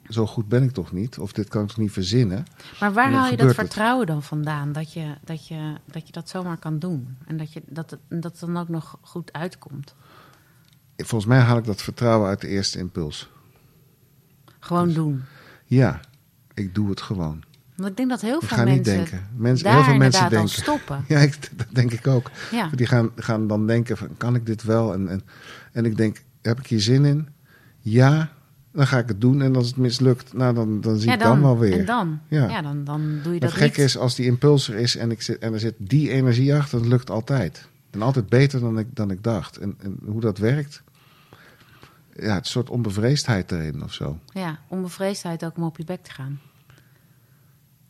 Zo 0.09 0.25
goed 0.25 0.47
ben 0.47 0.63
ik 0.63 0.71
toch 0.71 0.91
niet? 0.91 1.17
Of 1.17 1.31
dit 1.31 1.47
kan 1.47 1.61
ik 1.61 1.67
toch 1.67 1.77
niet 1.77 1.91
verzinnen? 1.91 2.45
Maar 2.79 2.93
waar 2.93 3.11
haal 3.11 3.29
je 3.29 3.37
dat 3.37 3.45
het. 3.45 3.55
vertrouwen 3.55 4.05
dan 4.05 4.23
vandaan? 4.23 4.71
Dat 4.71 4.93
je 4.93 5.15
dat, 5.23 5.47
je, 5.47 5.73
dat, 5.91 6.07
je 6.07 6.11
dat 6.11 6.29
zomaar 6.29 6.57
kan 6.57 6.79
doen. 6.79 7.17
En 7.25 7.37
dat, 7.37 7.53
je, 7.53 7.61
dat, 7.65 7.89
het, 7.89 7.99
dat 8.09 8.31
het 8.31 8.39
dan 8.39 8.57
ook 8.57 8.69
nog 8.69 8.97
goed 9.01 9.33
uitkomt. 9.33 9.95
Volgens 10.97 11.25
mij 11.25 11.39
haal 11.39 11.57
ik 11.57 11.65
dat 11.65 11.81
vertrouwen 11.81 12.29
uit 12.29 12.41
de 12.41 12.47
eerste 12.47 12.79
impuls. 12.79 13.29
Gewoon 14.59 14.85
Dus- 14.85 14.95
doen. 14.95 15.23
Ja, 15.65 15.99
ik 16.53 16.75
doe 16.75 16.89
het 16.89 17.01
gewoon. 17.01 17.43
Want 17.75 17.89
ik 17.89 17.97
denk 17.97 18.09
dat 18.09 18.21
heel 18.21 18.39
veel 18.39 18.57
ga 18.57 18.63
niet 18.63 18.75
mensen 18.75 18.95
denken. 18.95 19.27
Mensen, 19.35 19.71
heel 19.71 19.83
veel 19.83 19.95
mensen 19.95 20.21
denken. 20.21 20.39
al 20.39 20.47
stoppen. 20.47 21.05
Ja, 21.07 21.19
ik, 21.19 21.37
dat 21.57 21.67
denk 21.71 21.91
ik 21.91 22.07
ook. 22.07 22.31
Ja. 22.51 22.69
Die 22.75 22.87
gaan, 22.87 23.11
gaan 23.15 23.47
dan 23.47 23.67
denken 23.67 23.97
van, 23.97 24.07
kan 24.17 24.35
ik 24.35 24.45
dit 24.45 24.63
wel? 24.63 24.93
En, 24.93 25.07
en, 25.07 25.21
en 25.71 25.85
ik 25.85 25.97
denk, 25.97 26.21
heb 26.41 26.59
ik 26.59 26.67
hier 26.67 26.81
zin 26.81 27.05
in? 27.05 27.27
Ja, 27.79 28.31
dan 28.71 28.87
ga 28.87 28.97
ik 28.97 29.07
het 29.07 29.21
doen. 29.21 29.41
En 29.41 29.55
als 29.55 29.67
het 29.67 29.77
mislukt, 29.77 30.33
nou, 30.33 30.53
dan, 30.53 30.81
dan 30.81 30.97
zie 30.97 31.07
ja, 31.07 31.13
ik 31.13 31.19
dan 31.19 31.41
wel 31.41 31.57
weer. 31.57 31.79
En 31.79 31.85
dan? 31.85 32.19
Ja. 32.27 32.49
Ja, 32.49 32.61
dan, 32.61 32.83
dan 32.83 33.01
doe 33.01 33.33
je 33.33 33.39
het 33.39 33.41
dat 33.41 33.51
gekke 33.51 33.79
niet. 33.79 33.89
is, 33.89 33.97
als 33.97 34.15
die 34.15 34.25
impuls 34.25 34.69
er 34.69 34.75
is 34.75 34.95
en, 34.95 35.11
ik 35.11 35.21
zit, 35.21 35.37
en 35.37 35.53
er 35.53 35.59
zit 35.59 35.75
die 35.77 36.09
energie 36.09 36.55
achter, 36.55 36.79
dat 36.79 36.87
lukt 36.87 37.09
altijd. 37.09 37.67
En 37.93 38.01
altijd 38.01 38.29
beter 38.29 38.59
dan 38.59 38.79
ik, 38.79 38.87
dan 38.95 39.11
ik 39.11 39.23
dacht. 39.23 39.57
En, 39.57 39.75
en 39.81 39.97
hoe 40.05 40.21
dat 40.21 40.37
werkt, 40.37 40.83
ja, 42.15 42.33
het 42.35 42.47
soort 42.47 42.69
onbevreesdheid 42.69 43.51
erin 43.51 43.83
of 43.83 43.93
zo. 43.93 44.19
Ja, 44.33 44.59
onbevreesdheid 44.67 45.45
ook 45.45 45.57
om 45.57 45.63
op 45.63 45.77
je 45.77 45.83
bek 45.83 46.03
te 46.03 46.11
gaan. 46.11 46.39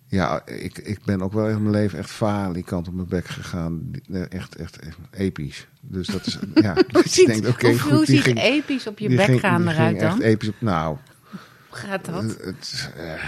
Ja, 0.07 0.45
ik, 0.45 0.77
ik 0.77 1.03
ben 1.05 1.21
ook 1.21 1.33
wel 1.33 1.49
in 1.49 1.59
mijn 1.61 1.75
leven 1.75 1.99
echt 1.99 2.09
falikant 2.09 2.87
op 2.87 2.93
mijn 2.93 3.07
bek 3.07 3.25
gegaan. 3.25 3.91
Echt, 4.29 4.55
echt, 4.55 4.79
echt 4.79 4.97
episch. 5.11 5.67
Dus 5.81 6.07
dat 6.07 6.25
is, 6.25 6.37
ja. 6.53 6.73
Hoe 6.73 7.01
ik 7.03 7.07
ziet, 7.07 7.25
denk, 7.27 7.47
oké, 7.47 7.67
hoe, 7.69 7.79
goed, 7.79 7.91
hoe 7.91 8.05
die 8.05 8.15
ziet 8.15 8.23
ging- 8.23 8.39
episch 8.39 8.87
op 8.87 8.99
je 8.99 9.09
bek 9.09 9.25
ging- 9.25 9.39
gaan 9.39 9.61
eruit 9.67 9.77
ging 9.89 10.01
echt 10.01 10.11
dan? 10.17 10.21
episch 10.21 10.49
op, 10.49 10.55
nou, 10.61 10.97
Hoe 11.69 11.77
gaat 11.77 12.05
dat? 12.05 12.23
het, 12.23 12.41
het, 12.43 12.91
eh, 12.97 13.23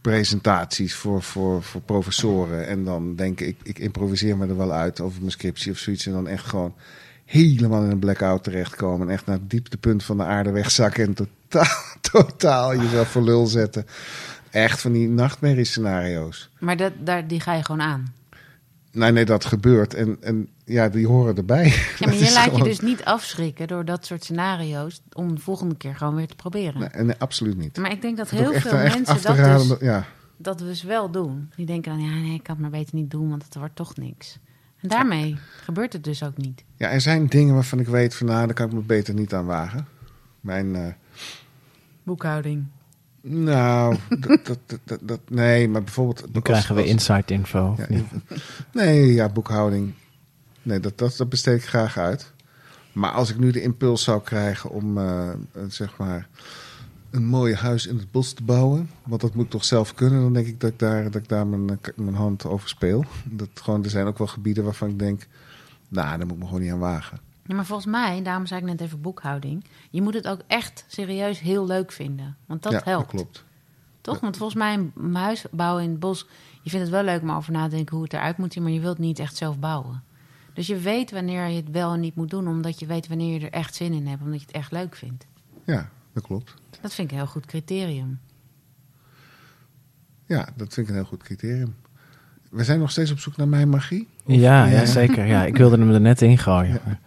presentaties 0.00 0.94
voor, 0.94 1.22
voor, 1.22 1.62
voor 1.62 1.80
professoren. 1.80 2.66
En 2.66 2.84
dan 2.84 3.16
denk 3.16 3.40
ik, 3.40 3.56
ik 3.62 3.78
improviseer 3.78 4.36
me 4.36 4.46
er 4.46 4.56
wel 4.56 4.72
uit 4.72 5.00
over 5.00 5.18
mijn 5.18 5.32
scriptie 5.32 5.72
of 5.72 5.78
zoiets. 5.78 6.06
En 6.06 6.12
dan 6.12 6.28
echt 6.28 6.44
gewoon 6.44 6.74
helemaal 7.24 7.84
in 7.84 7.90
een 7.90 7.98
blackout 7.98 8.44
terechtkomen. 8.44 9.06
En 9.08 9.12
echt 9.12 9.26
naar 9.26 9.36
het 9.36 9.50
dieptepunt 9.50 10.04
van 10.04 10.16
de 10.16 10.24
aarde 10.24 10.50
wegzakken. 10.50 11.04
En 11.06 11.14
totaal, 11.14 11.76
totaal 12.12 12.76
jezelf 12.76 13.08
voor 13.08 13.22
lul 13.22 13.46
zetten. 13.46 13.86
Echt 14.50 14.80
van 14.80 14.92
die 14.92 15.08
nachtmerriescenario's. 15.08 16.50
Maar 16.58 16.76
dat, 16.76 16.92
daar, 16.98 17.26
die 17.26 17.40
ga 17.40 17.54
je 17.54 17.64
gewoon 17.64 17.82
aan. 17.82 18.12
Nee, 18.92 19.12
nee, 19.12 19.24
dat 19.24 19.44
gebeurt. 19.44 19.94
En, 19.94 20.16
en 20.20 20.48
ja, 20.64 20.88
die 20.88 21.06
horen 21.06 21.36
erbij. 21.36 21.66
Ja, 21.98 22.06
maar 22.06 22.14
je 22.14 22.32
laat 22.32 22.56
je 22.56 22.62
dus 22.62 22.80
niet 22.80 23.04
afschrikken 23.04 23.68
door 23.68 23.84
dat 23.84 24.06
soort 24.06 24.24
scenario's... 24.24 25.02
om 25.12 25.34
de 25.34 25.40
volgende 25.40 25.76
keer 25.76 25.96
gewoon 25.96 26.14
weer 26.14 26.26
te 26.26 26.36
proberen. 26.36 26.80
Nee, 26.80 27.04
nee, 27.04 27.16
absoluut 27.18 27.56
niet. 27.56 27.76
Maar 27.76 27.90
ik 27.90 28.02
denk 28.02 28.16
dat 28.16 28.30
heel 28.30 28.52
veel 28.52 28.72
echt 28.72 28.94
mensen 28.94 29.22
dat 29.22 29.36
raden, 29.36 29.68
dus, 29.68 29.78
ja. 29.80 30.06
dat 30.36 30.58
dus 30.58 30.82
wel 30.82 31.10
doen. 31.10 31.50
Die 31.56 31.66
denken 31.66 31.92
dan, 31.92 32.04
ja, 32.04 32.14
nee, 32.14 32.34
ik 32.34 32.42
kan 32.42 32.54
het 32.54 32.62
maar 32.62 32.80
beter 32.80 32.94
niet 32.94 33.10
doen... 33.10 33.28
want 33.28 33.44
het 33.44 33.54
wordt 33.54 33.76
toch 33.76 33.96
niks. 33.96 34.38
En 34.80 34.88
daarmee 34.88 35.36
gebeurt 35.62 35.92
het 35.92 36.04
dus 36.04 36.22
ook 36.22 36.36
niet. 36.36 36.64
Ja, 36.76 36.90
er 36.90 37.00
zijn 37.00 37.26
dingen 37.26 37.54
waarvan 37.54 37.80
ik 37.80 37.86
weet 37.86 38.14
van 38.14 38.26
nou, 38.26 38.46
daar 38.46 38.54
kan 38.54 38.66
ik 38.66 38.72
me 38.72 38.80
beter 38.80 39.14
niet 39.14 39.34
aan 39.34 39.46
wagen. 39.46 39.86
Mijn, 40.40 40.76
eh, 40.76 40.92
Boekhouding. 42.02 42.66
Nou, 43.22 43.96
dat, 44.20 44.58
dat, 44.84 44.98
dat, 45.02 45.20
nee, 45.28 45.68
maar 45.68 45.82
bijvoorbeeld... 45.82 46.20
Nu 46.26 46.32
als- 46.34 46.42
krijgen 46.42 46.74
we 46.74 46.80
als- 46.80 46.90
insight 46.90 47.30
info. 47.30 47.76
ja, 47.78 47.86
nee, 48.72 49.12
ja, 49.12 49.28
boekhouding. 49.28 49.92
Nee, 50.62 50.80
dat, 50.80 50.98
dat, 50.98 51.16
dat 51.16 51.28
besteed 51.28 51.56
ik 51.58 51.68
graag 51.68 51.98
uit. 51.98 52.32
Maar 52.92 53.10
als 53.10 53.30
ik 53.30 53.38
nu 53.38 53.50
de 53.50 53.62
impuls 53.62 54.02
zou 54.02 54.22
krijgen 54.22 54.70
om, 54.70 54.98
eh, 54.98 55.28
een, 55.52 55.72
zeg 55.72 55.96
maar, 55.98 56.28
een 57.10 57.24
mooi 57.26 57.54
huis 57.54 57.86
in 57.86 57.96
het 57.96 58.10
bos 58.10 58.32
te 58.32 58.42
bouwen, 58.42 58.90
want 59.06 59.20
dat 59.20 59.34
moet 59.34 59.44
ik 59.44 59.50
toch 59.50 59.64
zelf 59.64 59.94
kunnen, 59.94 60.20
dan 60.20 60.32
denk 60.32 60.46
ik 60.46 60.60
dat 60.60 60.70
ik 60.70 60.78
daar, 60.78 61.04
dat 61.04 61.14
ik 61.22 61.28
daar 61.28 61.46
mijn, 61.46 61.68
eh, 61.82 61.92
mijn 61.96 62.14
hand 62.14 62.44
over 62.46 62.68
speel. 62.68 63.04
Dat 63.24 63.48
gewoon, 63.54 63.84
er 63.84 63.90
zijn 63.90 64.06
ook 64.06 64.18
wel 64.18 64.26
gebieden 64.26 64.64
waarvan 64.64 64.88
ik 64.88 64.98
denk, 64.98 65.26
nou, 65.88 66.08
daar 66.18 66.26
moet 66.26 66.36
ik 66.36 66.38
me 66.42 66.44
gewoon 66.46 66.60
niet 66.62 66.72
aan 66.72 66.78
wagen. 66.78 67.18
Ja, 67.50 67.56
maar 67.56 67.66
volgens 67.66 67.88
mij, 67.88 68.22
daarom 68.22 68.46
zei 68.46 68.60
ik 68.60 68.66
net 68.66 68.80
even 68.80 69.00
boekhouding... 69.00 69.64
je 69.90 70.02
moet 70.02 70.14
het 70.14 70.28
ook 70.28 70.40
echt 70.46 70.84
serieus 70.86 71.40
heel 71.40 71.66
leuk 71.66 71.92
vinden. 71.92 72.36
Want 72.46 72.62
dat 72.62 72.72
ja, 72.72 72.80
helpt. 72.84 73.10
dat 73.10 73.20
klopt. 73.20 73.44
Toch? 74.00 74.20
Want 74.20 74.36
volgens 74.36 74.58
mij 74.58 74.90
een 74.96 75.14
huis 75.14 75.44
bouwen 75.50 75.82
in 75.82 75.90
het 75.90 76.00
bos... 76.00 76.26
je 76.62 76.70
vindt 76.70 76.86
het 76.86 76.94
wel 76.94 77.04
leuk 77.04 77.22
om 77.22 77.30
over 77.30 77.52
na 77.52 77.64
te 77.64 77.74
denken 77.74 77.94
hoe 77.94 78.04
het 78.04 78.12
eruit 78.12 78.36
moet 78.36 78.52
zien... 78.52 78.62
maar 78.62 78.72
je 78.72 78.80
wilt 78.80 78.98
niet 78.98 79.18
echt 79.18 79.36
zelf 79.36 79.58
bouwen. 79.58 80.02
Dus 80.54 80.66
je 80.66 80.76
weet 80.76 81.10
wanneer 81.10 81.46
je 81.46 81.56
het 81.56 81.70
wel 81.70 81.92
en 81.92 82.00
niet 82.00 82.14
moet 82.14 82.30
doen... 82.30 82.48
omdat 82.48 82.78
je 82.78 82.86
weet 82.86 83.08
wanneer 83.08 83.40
je 83.40 83.46
er 83.46 83.52
echt 83.52 83.74
zin 83.74 83.92
in 83.92 84.06
hebt... 84.06 84.22
omdat 84.22 84.40
je 84.40 84.46
het 84.46 84.54
echt 84.54 84.72
leuk 84.72 84.96
vindt. 84.96 85.26
Ja, 85.64 85.90
dat 86.12 86.22
klopt. 86.22 86.54
Dat 86.80 86.94
vind 86.94 87.06
ik 87.10 87.12
een 87.12 87.22
heel 87.22 87.32
goed 87.32 87.46
criterium. 87.46 88.20
Ja, 90.26 90.48
dat 90.56 90.74
vind 90.74 90.86
ik 90.86 90.88
een 90.88 91.00
heel 91.00 91.08
goed 91.08 91.22
criterium. 91.22 91.74
We 92.50 92.64
zijn 92.64 92.78
nog 92.78 92.90
steeds 92.90 93.10
op 93.10 93.18
zoek 93.18 93.36
naar 93.36 93.48
mijn 93.48 93.68
magie. 93.68 94.08
Ja, 94.24 94.36
Ja. 94.36 94.66
ja, 94.66 94.86
zeker. 94.86 95.26
Ja, 95.26 95.44
ik 95.44 95.56
wilde 95.56 95.78
hem 95.78 95.90
er 95.90 96.00
net 96.00 96.22
in 96.22 96.38
gooien. 96.38 96.80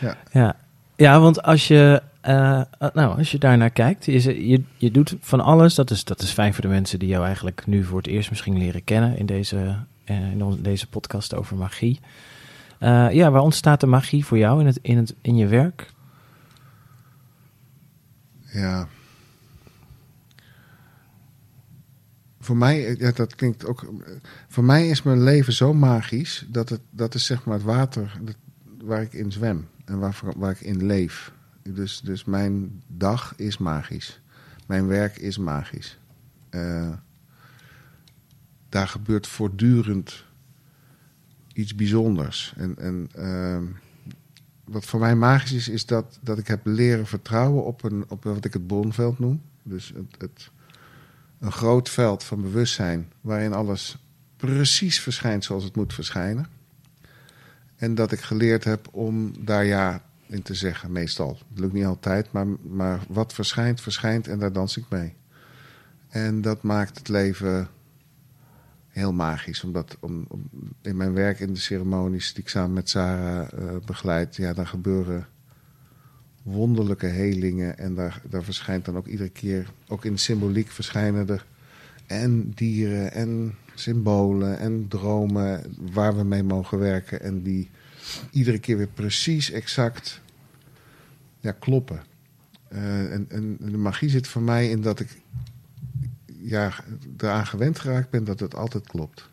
Ja. 0.00 0.16
Ja. 0.32 0.56
ja, 0.96 1.20
want 1.20 1.42
als 1.42 1.68
je, 1.68 2.02
eh, 2.20 2.62
nou, 2.92 3.18
als 3.18 3.30
je 3.30 3.38
daarnaar 3.38 3.70
kijkt, 3.70 4.04
je, 4.04 4.18
ze- 4.18 4.48
je, 4.48 4.62
je 4.76 4.90
doet 4.90 5.16
van 5.20 5.40
alles. 5.40 5.74
Dat 5.74 5.90
is, 5.90 6.04
dat 6.04 6.20
is 6.22 6.30
fijn 6.30 6.52
voor 6.54 6.62
de 6.62 6.68
mensen 6.68 6.98
die 6.98 7.08
jou 7.08 7.24
eigenlijk 7.24 7.66
nu 7.66 7.84
voor 7.84 7.98
het 7.98 8.06
eerst 8.06 8.30
misschien 8.30 8.58
leren 8.58 8.84
kennen 8.84 9.16
in 9.18 9.26
deze, 9.26 9.76
eh, 10.04 10.30
in 10.30 10.58
deze 10.62 10.86
podcast 10.88 11.34
over 11.34 11.56
magie. 11.56 12.00
Ja, 13.10 13.30
waar 13.30 13.42
ontstaat 13.42 13.80
de 13.80 13.86
magie 13.86 14.24
voor 14.24 14.38
jou 14.38 14.60
in, 14.60 14.66
het, 14.66 14.78
in, 14.82 14.96
het, 14.96 15.14
in 15.20 15.36
je 15.36 15.46
werk? 15.46 15.92
Ja. 18.52 18.88
Voor 22.40 22.56
mij, 22.56 22.96
ja, 22.98 23.10
dat 23.12 23.34
klinkt 23.34 23.66
ook. 23.66 23.92
Voor 24.48 24.64
mij 24.64 24.88
is 24.88 25.02
mijn 25.02 25.22
leven 25.22 25.52
zo 25.52 25.74
magisch 25.74 26.44
dat 26.48 26.68
het 26.68 26.80
dat 26.90 27.14
is 27.14 27.24
zeg 27.26 27.44
maar 27.44 27.54
het 27.54 27.64
water 27.64 28.18
dat, 28.22 28.36
waar 28.82 29.02
ik 29.02 29.12
in 29.12 29.32
zwem 29.32 29.68
en 29.90 29.98
waar, 29.98 30.20
waar 30.36 30.50
ik 30.50 30.60
in 30.60 30.86
leef. 30.86 31.32
Dus, 31.62 32.00
dus 32.00 32.24
mijn 32.24 32.82
dag 32.86 33.32
is 33.36 33.58
magisch. 33.58 34.20
Mijn 34.66 34.86
werk 34.86 35.16
is 35.16 35.38
magisch. 35.38 35.98
Eh, 36.50 36.92
daar 38.68 38.88
gebeurt 38.88 39.26
voortdurend 39.26 40.24
iets 41.52 41.74
bijzonders. 41.74 42.54
En, 42.56 42.78
en 42.78 43.08
ehm, 43.14 43.64
wat 44.64 44.84
voor 44.84 45.00
mij 45.00 45.16
magisch 45.16 45.52
is, 45.52 45.68
is 45.68 45.86
dat, 45.86 46.18
dat 46.20 46.38
ik 46.38 46.46
heb 46.46 46.66
leren 46.66 47.06
vertrouwen 47.06 47.64
op, 47.64 47.82
een, 47.82 48.04
op 48.08 48.24
wat 48.24 48.44
ik 48.44 48.52
het 48.52 48.66
bronveld 48.66 49.18
noem. 49.18 49.42
Dus 49.62 49.92
het, 49.94 50.14
het, 50.18 50.50
een 51.38 51.52
groot 51.52 51.88
veld 51.88 52.24
van 52.24 52.42
bewustzijn 52.42 53.12
waarin 53.20 53.52
alles 53.52 54.04
precies 54.36 55.00
verschijnt 55.00 55.44
zoals 55.44 55.64
het 55.64 55.76
moet 55.76 55.94
verschijnen. 55.94 56.46
En 57.80 57.94
dat 57.94 58.12
ik 58.12 58.20
geleerd 58.20 58.64
heb 58.64 58.88
om 58.90 59.32
daar 59.44 59.64
ja 59.64 60.02
in 60.26 60.42
te 60.42 60.54
zeggen, 60.54 60.92
meestal. 60.92 61.38
Het 61.48 61.58
lukt 61.58 61.72
niet 61.72 61.84
altijd, 61.84 62.32
maar, 62.32 62.46
maar 62.62 63.00
wat 63.08 63.32
verschijnt, 63.32 63.80
verschijnt 63.80 64.28
en 64.28 64.38
daar 64.38 64.52
dans 64.52 64.76
ik 64.76 64.84
mee. 64.88 65.14
En 66.08 66.40
dat 66.40 66.62
maakt 66.62 66.98
het 66.98 67.08
leven 67.08 67.68
heel 68.88 69.12
magisch. 69.12 69.64
Omdat 69.64 69.96
om, 70.00 70.26
in 70.82 70.96
mijn 70.96 71.12
werk 71.12 71.40
in 71.40 71.52
de 71.52 71.60
ceremonies 71.60 72.34
die 72.34 72.42
ik 72.42 72.48
samen 72.48 72.72
met 72.72 72.88
Sarah 72.88 73.48
eh, 73.52 73.76
begeleid, 73.86 74.36
ja, 74.36 74.52
dan 74.52 74.66
gebeuren 74.66 75.26
wonderlijke 76.42 77.06
helingen. 77.06 77.78
En 77.78 77.94
daar, 77.94 78.22
daar 78.28 78.42
verschijnt 78.42 78.84
dan 78.84 78.96
ook 78.96 79.06
iedere 79.06 79.30
keer, 79.30 79.72
ook 79.88 80.04
in 80.04 80.18
symboliek 80.18 80.68
verschijnen 80.68 81.28
er 81.28 81.46
en 82.06 82.50
dieren 82.54 83.12
en 83.12 83.54
symbolen 83.80 84.58
en 84.58 84.88
dromen 84.88 85.76
waar 85.92 86.16
we 86.16 86.24
mee 86.24 86.42
mogen 86.42 86.78
werken. 86.78 87.20
En 87.20 87.42
die 87.42 87.70
iedere 88.30 88.58
keer 88.58 88.76
weer 88.76 88.88
precies 88.94 89.50
exact 89.50 90.20
ja, 91.40 91.52
kloppen. 91.52 92.02
Eh, 92.68 93.12
en, 93.12 93.26
en 93.28 93.56
de 93.60 93.76
magie 93.76 94.08
zit 94.10 94.28
voor 94.28 94.42
mij 94.42 94.70
in 94.70 94.80
dat 94.80 95.00
ik 95.00 95.20
ja, 96.40 96.72
eraan 97.18 97.46
gewend 97.46 97.78
geraakt 97.78 98.10
ben 98.10 98.24
dat 98.24 98.40
het 98.40 98.54
altijd 98.54 98.86
klopt. 98.86 99.28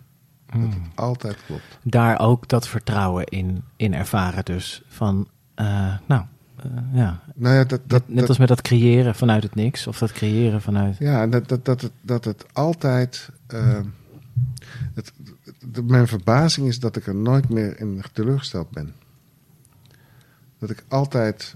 Dat 0.46 0.74
het 0.74 0.96
altijd 0.96 1.38
klopt. 1.46 1.78
Daar 1.84 2.20
ook 2.20 2.48
dat 2.48 2.68
vertrouwen 2.68 3.26
in, 3.26 3.64
in 3.76 3.94
ervaren 3.94 4.46
dus. 4.46 4.84
Van, 4.88 5.28
eh, 5.56 5.96
nou, 6.08 6.24
eh, 6.56 6.72
ja. 6.94 7.20
Nou 7.36 7.56
ja, 7.56 7.64
dat, 7.64 7.82
dat, 7.86 8.04
net 8.06 8.28
als 8.28 8.38
met 8.38 8.48
dat 8.48 8.62
creëren 8.62 9.16
vanuit 9.16 9.44
het 9.44 9.56
niks. 9.56 9.88
Of 9.88 9.98
dat 9.98 10.12
creëren 10.12 10.62
vanuit... 10.62 10.98
Ja, 10.98 11.28
dat, 11.28 11.48
dat, 11.48 11.66
dat, 11.66 11.82
het, 11.82 11.92
dat 12.02 12.26
het 12.26 12.46
altijd. 12.54 13.30
Het, 14.94 15.14
mijn 15.88 16.08
verbazing 16.08 16.68
is 16.68 16.80
dat 16.80 16.96
ik 16.96 17.08
er 17.08 17.16
nooit 17.16 17.50
meer 17.50 17.80
in 17.80 18.04
teleurgesteld 18.14 18.70
ben. 18.70 18.94
Dat 20.58 20.70
ik 20.70 20.84
altijd 20.88 21.56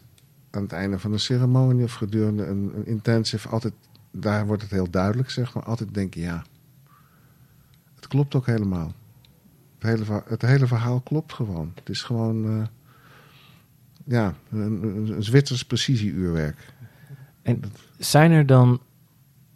aan 0.49 0.61
het 0.61 0.71
einde 0.71 0.99
van 0.99 1.13
een 1.13 1.19
ceremonie 1.19 1.83
of 1.83 1.93
gedurende 1.93 2.45
een, 2.45 2.85
intensive, 2.85 3.49
altijd, 3.49 3.73
daar 4.11 4.45
wordt 4.45 4.61
het 4.61 4.71
heel 4.71 4.89
duidelijk, 4.89 5.29
zeg 5.29 5.53
maar, 5.53 5.63
altijd 5.63 5.93
denk 5.93 6.13
ja, 6.13 6.43
het 7.95 8.07
klopt 8.07 8.35
ook 8.35 8.45
helemaal. 8.45 8.93
Het 9.79 9.89
hele, 9.89 10.23
het 10.27 10.41
hele 10.41 10.67
verhaal 10.67 10.99
klopt 10.99 11.33
gewoon. 11.33 11.71
Het 11.75 11.89
is 11.89 12.01
gewoon, 12.01 12.45
eh, 12.45 12.67
ja, 14.03 14.33
een, 14.51 14.59
een, 14.59 15.11
een 15.11 15.23
Zwitsers 15.23 15.65
precisieuurwerk. 15.65 16.73
En 17.41 17.61
zijn 17.97 18.31
er 18.31 18.45
dan 18.45 18.81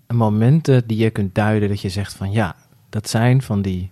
momenten 0.08 0.88
die 0.88 0.98
je 0.98 1.10
kunt 1.10 1.36
duiden 1.36 1.70
dat 1.70 1.82
je 1.82 1.90
zegt 1.90 2.14
van 2.14 2.32
ja, 2.32 2.56
dat 2.96 3.10
zijn 3.10 3.42
van 3.42 3.62
die, 3.62 3.90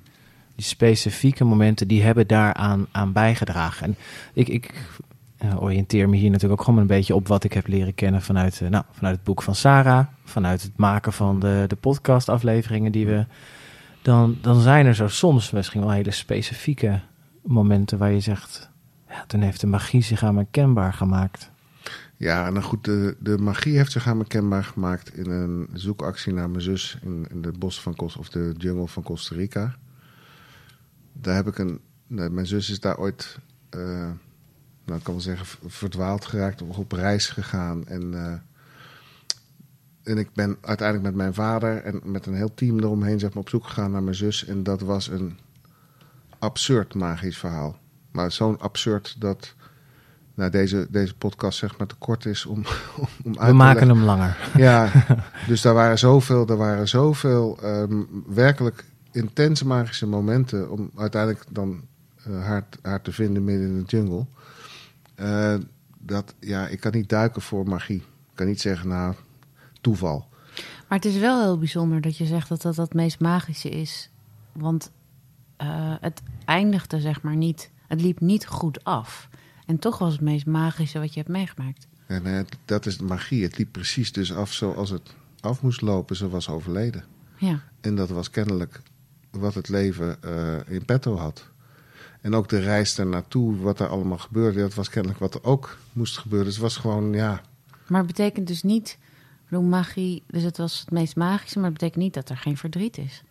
die 0.56 0.66
specifieke 0.66 1.44
momenten 1.44 1.88
die 1.88 2.04
hebben 2.04 2.28
daaraan 2.28 2.88
aan 2.92 3.12
bijgedragen. 3.12 3.86
En 3.86 3.96
ik, 4.34 4.48
ik 4.48 4.74
eh, 5.38 5.62
oriënteer 5.62 6.10
me 6.10 6.16
hier 6.16 6.30
natuurlijk 6.30 6.60
ook 6.60 6.66
gewoon 6.66 6.80
een 6.80 6.88
beetje 6.88 7.16
op 7.16 7.28
wat 7.28 7.44
ik 7.44 7.54
heb 7.54 7.68
leren 7.68 7.96
kennen 7.96 8.22
vanuit, 8.22 8.62
eh, 8.62 8.70
nou, 8.70 8.84
vanuit 8.92 9.16
het 9.16 9.24
boek 9.24 9.42
van 9.42 9.56
Sarah, 9.56 10.06
vanuit 10.24 10.62
het 10.62 10.72
maken 10.76 11.14
van 11.14 11.40
de, 11.40 11.66
de 11.68 11.76
podcastafleveringen 11.76 12.92
die 12.92 13.06
we. 13.06 13.26
Dan, 14.02 14.38
dan 14.42 14.62
zijn 14.62 14.86
er 14.86 14.96
zo 14.96 15.08
soms 15.08 15.52
misschien 15.52 15.82
wel 15.82 15.92
hele 15.92 16.12
specifieke 16.12 17.00
momenten 17.42 17.98
waar 17.98 18.12
je 18.12 18.20
zegt, 18.20 18.70
ja, 19.10 19.24
toen 19.28 19.42
heeft 19.42 19.62
de 19.62 19.68
magie 19.68 20.02
zich 20.02 20.24
aan 20.24 20.36
me 20.36 20.46
kenbaar 20.52 20.94
gemaakt. 20.94 21.52
Ja, 22.18 22.50
nou 22.50 22.64
goed, 22.64 22.84
de, 22.86 23.38
magie 23.40 23.78
heeft 23.78 23.92
zich 23.92 24.08
aan 24.08 24.18
me 24.18 24.28
kenbaar 24.28 24.64
gemaakt 24.64 25.18
in 25.18 25.30
een 25.30 25.70
zoekactie 25.74 26.34
naar 26.34 26.50
mijn 26.50 26.62
zus 26.62 26.98
in, 27.02 27.28
de 27.42 27.52
bos 27.52 27.82
van 27.82 27.96
Costa, 27.96 28.20
of 28.20 28.30
de 28.30 28.54
jungle 28.58 28.88
van 28.88 29.04
Costa 29.04 29.36
Rica. 29.36 29.76
Daar 31.14 31.36
heb 31.36 31.48
ik 31.48 31.58
een. 31.58 31.80
mijn 32.08 32.48
zus 32.48 32.70
is 32.70 32.80
daar 32.80 32.98
ooit, 32.98 33.40
eh, 33.70 33.80
nou 34.86 34.98
ik 34.98 35.04
kan 35.04 35.14
wel 35.14 35.22
zeggen, 35.22 35.70
verdwaald 35.70 36.26
geraakt 36.26 36.62
of 36.62 36.78
op 36.78 36.92
reis 36.92 37.30
gegaan. 37.30 37.88
En, 37.88 38.14
eh, 38.14 38.34
en 40.04 40.18
ik 40.18 40.34
ben 40.34 40.58
uiteindelijk 40.62 41.08
met 41.08 41.16
mijn 41.16 41.34
vader 41.34 41.84
en 41.84 42.02
met 42.04 42.26
een 42.26 42.36
heel 42.36 42.54
team 42.54 42.80
eromheen 42.80 43.20
zeg 43.20 43.30
maar, 43.30 43.44
op 43.44 43.50
zoek 43.50 43.64
gegaan 43.64 43.92
naar 43.92 44.04
mijn 44.04 44.16
zus. 44.16 44.46
En 44.46 44.64
dat 44.64 44.82
was 44.82 45.08
een 45.08 45.38
absurd 46.40 46.94
magisch 46.94 47.38
verhaal. 47.38 47.78
Maar 48.12 48.32
zo'n 48.32 48.60
absurd 48.60 49.16
dat 49.20 49.56
nou, 50.34 50.52
deze, 50.52 50.88
deze 50.90 51.16
podcast 51.16 51.58
zeg 51.58 51.78
maar 51.78 51.88
te 51.88 51.96
kort 51.96 52.26
is 52.26 52.46
om, 52.46 52.58
om, 52.98 53.08
om 53.24 53.32
uit 53.32 53.40
We 53.40 53.46
te 53.46 53.54
maken 53.54 53.88
leggen. 53.88 53.96
hem 53.98 54.06
langer. 54.06 54.38
Ja, 54.58 54.92
dus 55.48 55.62
daar 55.62 55.74
waren 55.74 56.00
zoveel, 56.00 56.48
er 56.48 56.58
waren 56.58 56.88
zoveel 56.88 57.58
ehm, 57.62 58.02
werkelijk 58.28 58.86
intense 59.12 59.68
magische 59.68 60.08
momenten 60.08 60.72
om 60.72 60.92
uiteindelijk 60.96 61.46
dan 61.50 61.82
eh, 62.24 62.44
haar, 62.46 62.64
haar 62.82 63.02
te 63.02 63.12
vinden 63.12 63.44
midden 63.44 63.68
in 63.68 63.80
de 63.80 63.86
jungle. 63.98 64.26
Eh, 65.16 65.56
dat, 66.00 66.34
ja, 66.40 66.68
ik 66.68 66.80
kan 66.80 66.92
niet 66.92 67.10
duiken 67.10 67.42
voor 67.42 67.68
magie. 67.68 67.98
Ik 67.98 68.36
kan 68.36 68.48
niet 68.48 68.62
zeggen, 68.62 68.88
nou, 68.88 69.16
toeval. 69.82 70.28
Maar 70.88 70.98
het 70.98 71.06
is 71.06 71.18
wel 71.18 71.42
heel 71.42 71.58
bijzonder 71.58 72.02
dat 72.02 72.18
je 72.18 72.26
zegt 72.26 72.50
dat 72.50 72.62
dat 72.62 72.76
het 72.76 72.94
meest 72.94 73.20
magische 73.20 73.70
is. 73.70 74.10
Want 74.52 74.92
eh, 75.58 75.96
het 76.02 76.22
eindigde 76.46 77.00
zeg 77.00 77.22
maar 77.22 77.36
niet, 77.36 77.72
het 77.88 78.02
liep 78.02 78.20
niet 78.20 78.48
goed 78.48 78.84
af. 78.84 79.30
En 79.66 79.80
toch 79.80 79.98
was 79.98 80.12
het 80.12 80.22
meest 80.22 80.46
magische 80.46 81.00
wat 81.00 81.14
je 81.14 81.20
hebt 81.20 81.32
meegemaakt. 81.32 81.88
En 82.06 82.26
eh, 82.26 82.44
dat 82.66 82.86
is 82.86 82.98
de 82.98 83.04
magie. 83.04 83.44
Het 83.44 83.58
liep 83.58 83.72
precies 83.72 84.12
dus 84.12 84.34
af 84.34 84.54
zoals 84.54 84.90
het 84.90 85.16
af 85.40 85.62
moest 85.62 85.82
lopen. 85.82 86.16
Ze 86.16 86.30
was 86.30 86.50
overleden. 86.50 87.04
Ja, 87.38 87.64
En 87.82 87.96
dat 87.96 88.10
was 88.10 88.30
kennelijk 88.30 88.82
wat 89.32 89.54
het 89.54 89.70
leven 89.70 90.22
eh, 90.22 90.74
in 90.74 90.86
petto 90.86 91.16
had. 91.18 91.52
En 92.22 92.36
ook 92.36 92.50
de 92.50 92.60
reis 92.60 92.96
daar 92.96 93.08
naartoe, 93.08 93.58
wat 93.58 93.80
er 93.80 93.88
allemaal 93.88 94.18
gebeurde, 94.18 94.60
dat 94.60 94.74
was 94.74 94.90
kennelijk 94.90 95.20
wat 95.20 95.34
er 95.34 95.44
ook 95.44 95.78
moest 95.94 96.18
gebeuren. 96.18 96.46
Dus 96.46 96.56
het 96.56 96.64
was 96.64 96.78
gewoon, 96.78 97.14
ja, 97.14 97.42
maar 97.88 98.02
het 98.02 98.08
betekent 98.08 98.48
dus 98.48 98.64
niet, 98.64 98.98
ik 99.00 99.50
bedoel 99.50 99.66
magie, 99.66 100.24
dus 100.28 100.44
het 100.44 100.58
was 100.58 100.80
het 100.80 100.92
meest 100.92 101.16
magische, 101.16 101.60
maar 101.60 101.70
het 101.70 101.80
betekent 101.80 102.04
niet 102.04 102.14
dat 102.14 102.30
er 102.30 102.38
geen 102.38 102.58
verdriet 102.58 102.98
is. 102.98 103.24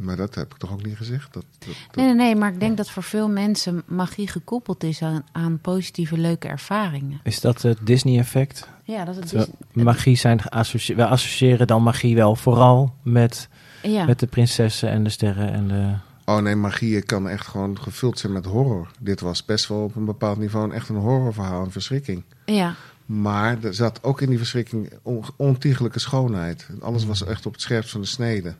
Maar 0.00 0.16
dat 0.16 0.34
heb 0.34 0.52
ik 0.52 0.58
toch 0.58 0.72
ook 0.72 0.84
niet 0.84 0.96
gezegd. 0.96 1.32
Dat, 1.32 1.44
dat, 1.58 1.68
dat- 1.86 1.96
Nee, 1.96 2.06
nee, 2.06 2.14
nee, 2.14 2.36
maar 2.36 2.52
ik 2.52 2.60
denk 2.60 2.76
dat 2.76 2.90
voor 2.90 3.02
veel 3.02 3.28
mensen 3.28 3.82
magie 3.86 4.28
gekoppeld 4.28 4.84
is 4.84 5.02
aan, 5.02 5.24
aan 5.32 5.58
positieve, 5.58 6.18
leuke 6.18 6.48
ervaringen. 6.48 7.20
Is 7.22 7.40
dat 7.40 7.62
het 7.62 7.78
Disney-effect? 7.82 8.68
Ja, 8.84 9.04
dat 9.04 9.24
is 9.24 9.30
Zo, 9.30 9.44
Magie 9.72 10.16
zijn 10.16 10.40
geassocieerd. 10.42 10.98
We 10.98 11.06
associëren 11.06 11.66
dan 11.66 11.82
magie 11.82 12.14
wel 12.16 12.36
vooral 12.36 12.94
met, 13.02 13.48
ja. 13.82 14.04
met 14.04 14.18
de 14.20 14.26
prinsessen 14.26 14.88
en 14.90 15.04
de 15.04 15.10
sterren 15.10 15.52
en 15.52 15.68
de. 15.68 15.94
Oh 16.24 16.38
nee, 16.38 16.54
magie 16.56 17.02
kan 17.02 17.28
echt 17.28 17.46
gewoon 17.46 17.78
gevuld 17.80 18.18
zijn 18.18 18.32
met 18.32 18.44
horror. 18.44 18.90
Dit 19.00 19.20
was 19.20 19.44
best 19.44 19.66
wel 19.68 19.82
op 19.82 19.96
een 19.96 20.04
bepaald 20.04 20.38
niveau 20.38 20.72
echt 20.72 20.88
een 20.88 20.96
horrorverhaal, 20.96 21.64
een 21.64 21.70
verschrikking. 21.70 22.22
ja. 22.44 22.74
Maar 23.06 23.62
er 23.62 23.74
zat 23.74 24.02
ook 24.02 24.20
in 24.20 24.28
die 24.28 24.38
verschrikking 24.38 24.92
on, 25.02 25.24
ontiegelijke 25.36 25.98
schoonheid. 25.98 26.68
Alles 26.80 27.04
was 27.04 27.24
echt 27.24 27.46
op 27.46 27.52
het 27.52 27.60
scherpst 27.62 27.90
van 27.90 28.00
de 28.00 28.06
snede. 28.06 28.54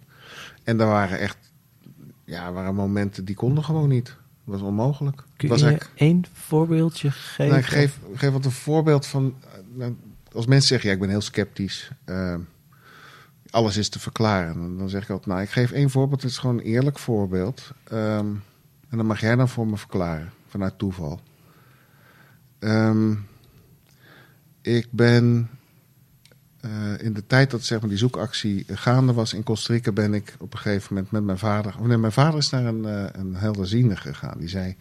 En 0.69 0.77
daar 0.77 0.89
waren 0.89 1.19
echt, 1.19 1.53
ja, 2.25 2.53
waren 2.53 2.75
momenten 2.75 3.25
die 3.25 3.35
konden 3.35 3.65
gewoon 3.65 3.89
niet. 3.89 4.07
Dat 4.07 4.61
was 4.61 4.61
onmogelijk. 4.61 5.23
Kun 5.37 5.49
was 5.49 5.61
je 5.61 5.79
één 5.95 6.25
voorbeeldje 6.33 7.11
geven? 7.11 7.47
Nou, 7.47 7.59
ik 7.59 7.67
geef, 7.67 7.99
ik 8.13 8.19
geef 8.19 8.31
wat 8.33 8.45
een 8.45 8.51
voorbeeld 8.51 9.07
van. 9.07 9.35
nou, 9.75 9.97
als 10.33 10.47
mensen 10.47 10.69
zeggen, 10.69 10.89
ja, 10.89 10.95
ik 10.95 11.01
ben 11.01 11.09
heel 11.11 11.21
sceptisch. 11.21 11.91
eh, 12.05 12.35
alles 13.51 13.77
is 13.77 13.89
te 13.89 13.99
verklaren. 13.99 14.55
Dan, 14.55 14.79
dan 14.79 14.89
zeg 14.89 15.03
ik 15.03 15.11
altijd, 15.11 15.29
nou, 15.29 15.43
ik 15.43 15.51
geef 15.51 15.73
één 15.73 15.91
voorbeeld. 15.91 16.23
Het 16.23 16.31
is 16.31 16.39
gewoon 16.39 16.59
een 16.59 16.65
eerlijk 16.65 16.99
voorbeeld. 16.99 17.73
Ehm, 17.85 18.27
en 18.89 18.97
dan 18.97 19.07
mag 19.07 19.21
jij 19.21 19.37
dan 19.37 19.49
voor 19.49 19.67
me 19.67 19.77
verklaren. 19.77 20.33
Vanuit 20.49 20.79
toeval. 20.79 21.21
Ehm, 22.59 23.15
ik 24.63 24.87
ben... 24.91 25.51
eh, 26.69 27.05
in 27.07 27.13
de 27.13 27.27
tijd 27.27 27.51
dat 27.51 27.65
zeg 27.65 27.81
maar, 27.81 27.89
die 27.89 27.99
zoekactie 27.99 28.65
gaande 28.69 29.13
was 29.13 29.33
in 29.33 29.43
Costa 29.43 29.73
Rica... 29.73 29.93
ben 29.93 30.15
ik 30.15 30.35
op 30.39 30.53
een 30.53 30.59
gegeven 30.59 30.95
moment 30.95 31.13
met 31.13 31.23
mijn 31.23 31.39
vader... 31.39 31.75
Nee, 31.83 31.97
mijn 31.97 32.13
vader 32.13 32.39
is 32.39 32.51
naar 32.51 32.65
een, 32.65 32.85
eh 32.85 33.05
een 33.13 33.35
helderziende 33.35 33.97
gegaan. 33.97 34.39
Die 34.39 34.49
zei... 34.49 34.77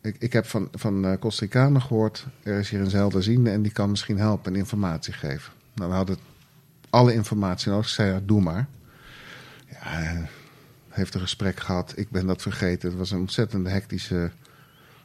Ik, 0.00 0.16
ik 0.18 0.32
heb 0.32 0.46
van, 0.46 0.68
van 0.72 1.04
eh, 1.04 1.18
Costa 1.18 1.44
Ricanen 1.44 1.82
gehoord, 1.82 2.26
er 2.42 2.58
is 2.58 2.70
hier 2.70 2.80
een 2.80 2.90
helderziende 2.90 3.50
en 3.50 3.62
die 3.62 3.72
kan 3.72 3.90
misschien 3.90 4.18
helpen 4.18 4.52
en 4.52 4.58
informatie 4.58 5.12
geven. 5.12 5.52
Nou, 5.74 5.90
we 5.90 5.96
hadden 5.96 6.16
alle 6.90 7.14
informatie 7.14 7.70
nodig. 7.70 7.86
Ik 7.86 7.92
zei, 7.92 8.20
doe 8.24 8.40
maar. 8.40 8.66
Ja, 9.68 10.28
heeft 10.88 11.14
een 11.14 11.20
gesprek 11.20 11.60
gehad. 11.60 11.92
Ik 11.96 12.10
ben 12.10 12.26
dat 12.26 12.42
vergeten. 12.42 12.88
Het 12.88 12.98
was 12.98 13.10
een 13.10 13.18
ontzettend 13.18 13.68
hectische 13.68 14.30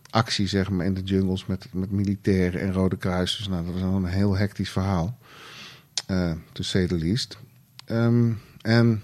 actie, 0.09 0.47
zeg 0.47 0.69
maar, 0.69 0.85
in 0.85 0.93
de 0.93 1.03
jungles 1.03 1.45
met, 1.45 1.67
met 1.73 1.91
militairen 1.91 2.61
en 2.61 2.73
Rode 2.73 2.97
Kruisers. 2.97 3.47
Nou, 3.47 3.65
dat 3.65 3.73
was 3.73 3.81
een 3.81 4.05
heel 4.05 4.37
hectisch 4.37 4.69
verhaal. 4.69 5.17
eh 6.05 6.31
to 6.51 6.63
say 6.63 6.87
the 6.87 6.97
least. 6.97 7.37
Ehm, 7.85 8.31
en 8.61 9.01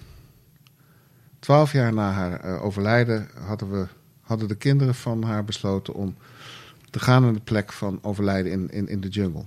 twaalf 1.40 1.72
jaar 1.72 1.94
na 1.94 2.12
haar 2.12 2.40
eh, 2.40 2.64
overlijden 2.64 3.30
hadden, 3.34 3.72
we, 3.72 3.88
hadden 4.22 4.48
de 4.48 4.56
kinderen 4.56 4.96
van 4.96 5.24
haar 5.24 5.46
besloten 5.46 5.94
om 5.94 6.16
te 6.90 7.00
gaan 7.00 7.22
naar 7.22 7.34
de 7.34 7.40
plek 7.40 7.72
van 7.72 8.00
overlijden 8.02 8.52
in, 8.52 8.70
in, 8.72 8.88
in 8.88 9.02
de 9.02 9.08
jungle. 9.08 9.46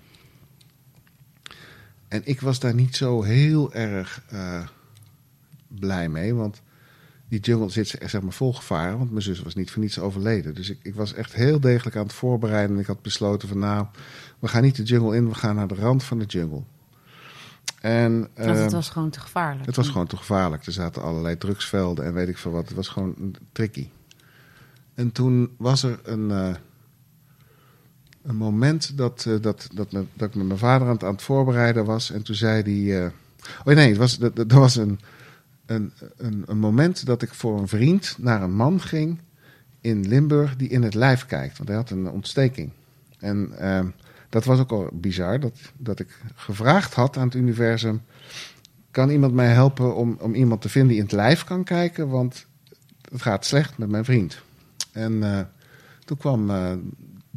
En 2.09 2.23
ik 2.25 2.41
was 2.41 2.59
daar 2.59 2.75
niet 2.75 2.97
zo 2.97 3.23
heel 3.23 3.73
erg 3.73 4.23
eh, 4.29 4.69
blij 5.69 6.09
mee, 6.09 6.35
want 6.35 6.63
die 7.29 7.41
jungle 7.41 7.69
zit 7.69 7.89
zeg 8.07 8.21
maar 8.23 8.33
vol 8.33 8.53
gevaren, 8.55 8.99
want 8.99 9.11
mijn 9.11 9.23
zus 9.23 9.43
was 9.43 9.55
niet 9.55 9.71
voor 9.71 9.83
niets 9.83 9.99
overleden. 9.99 10.55
Dus 10.55 10.71
ik, 10.71 10.79
ik 10.83 10.95
was 10.95 11.15
echt 11.15 11.35
heel 11.35 11.61
degelijk 11.61 11.97
aan 11.97 12.03
het 12.03 12.13
voorbereiden 12.13 12.75
en 12.77 12.81
ik 12.83 12.87
had 12.87 13.03
besloten 13.03 13.49
van 13.49 13.59
nou, 13.59 13.87
we 14.39 14.49
gaan 14.49 14.63
niet 14.63 14.77
de 14.77 14.83
jungle 14.83 15.17
in, 15.17 15.29
we 15.29 15.35
gaan 15.35 15.55
naar 15.55 15.69
de 15.69 15.75
rand 15.75 16.05
van 16.05 16.19
de 16.19 16.25
jungle. 16.25 16.63
En, 17.81 18.19
Want 18.19 18.31
het 18.35 18.47
ehm, 18.47 18.71
was 18.71 18.89
gewoon 18.89 19.11
te 19.11 19.21
gevaarlijk. 19.21 19.67
het 19.67 19.77
was 19.77 19.89
gewoon 19.89 20.07
te 20.07 20.17
gevaarlijk. 20.17 20.67
Er 20.67 20.73
zaten 20.73 21.03
allerlei 21.03 21.39
drugsvelden 21.39 22.05
en 22.05 22.13
weet 22.15 22.29
ik 22.29 22.39
veel 22.39 22.51
wat. 22.51 22.67
Het 22.67 22.77
was 22.77 22.89
gewoon 22.89 23.35
tricky. 23.53 23.89
En 24.95 25.13
toen 25.13 25.51
was 25.59 25.83
er 25.83 26.01
een, 26.03 26.31
eh, 26.31 26.55
een 28.23 28.37
moment 28.37 28.97
dat, 28.99 29.25
eh, 29.29 29.35
dat, 29.41 29.69
dat, 29.75 29.93
me- 29.93 30.05
dat 30.15 30.29
ik 30.29 30.35
met 30.35 30.47
mijn 30.47 30.59
vader 30.59 30.87
aan 30.87 30.93
het, 30.93 31.05
aan 31.05 31.13
het 31.13 31.23
voorbereiden 31.23 31.85
was. 31.85 32.11
En 32.11 32.23
toen 32.23 32.35
zei 32.35 32.63
hij... 32.63 33.05
eh, 33.05 33.11
oh 33.65 33.75
nee, 33.75 33.89
het 33.89 33.97
was, 33.97 34.21
er 34.21 34.47
was 34.59 34.77
een, 34.77 35.01
een, 35.67 35.93
een, 36.17 36.43
een 36.47 36.59
moment 36.59 37.07
dat 37.07 37.23
ik 37.23 37.35
voor 37.35 37.59
een 37.59 37.69
vriend 37.69 38.17
naar 38.19 38.43
een 38.43 38.55
man 38.55 38.81
ging 38.81 39.19
in 39.81 40.09
Limburg 40.09 40.57
die 40.57 40.69
in 40.69 40.83
het 40.83 40.95
lijf 40.95 41.27
kijkt. 41.27 41.57
Want 41.57 41.69
hij 41.69 41.79
had 41.79 41.91
een 41.91 42.11
ontsteking. 42.11 42.71
En 43.19 43.59
ehm, 43.59 43.87
dat 44.29 44.45
was 44.45 44.59
ook 44.59 44.71
al 44.71 44.89
bizar. 44.93 45.41
Dat, 45.41 45.59
dat 45.77 46.01
ik 46.01 46.21
gevraagd 46.35 46.95
had 46.95 47.17
aan 47.17 47.27
het 47.27 47.35
universum 47.35 48.03
kan 48.97 49.11
iemand 49.11 49.33
mij 49.33 49.53
helpen 49.53 49.97
om, 49.97 50.17
om 50.21 50.35
iemand 50.35 50.61
te 50.61 50.69
vinden 50.69 50.91
die 50.91 50.99
in 50.99 51.05
het 51.05 51.13
lijf 51.13 51.45
kan 51.45 51.65
kijken? 51.65 52.09
Want 52.09 52.47
het 53.11 53.23
gaat 53.23 53.45
slecht 53.45 53.79
met 53.79 53.89
mijn 53.89 54.05
vriend. 54.05 54.43
En 54.93 55.23
eh, 55.23 55.41
toen 56.05 56.17
kwam 56.17 56.51
eh, 56.51 56.73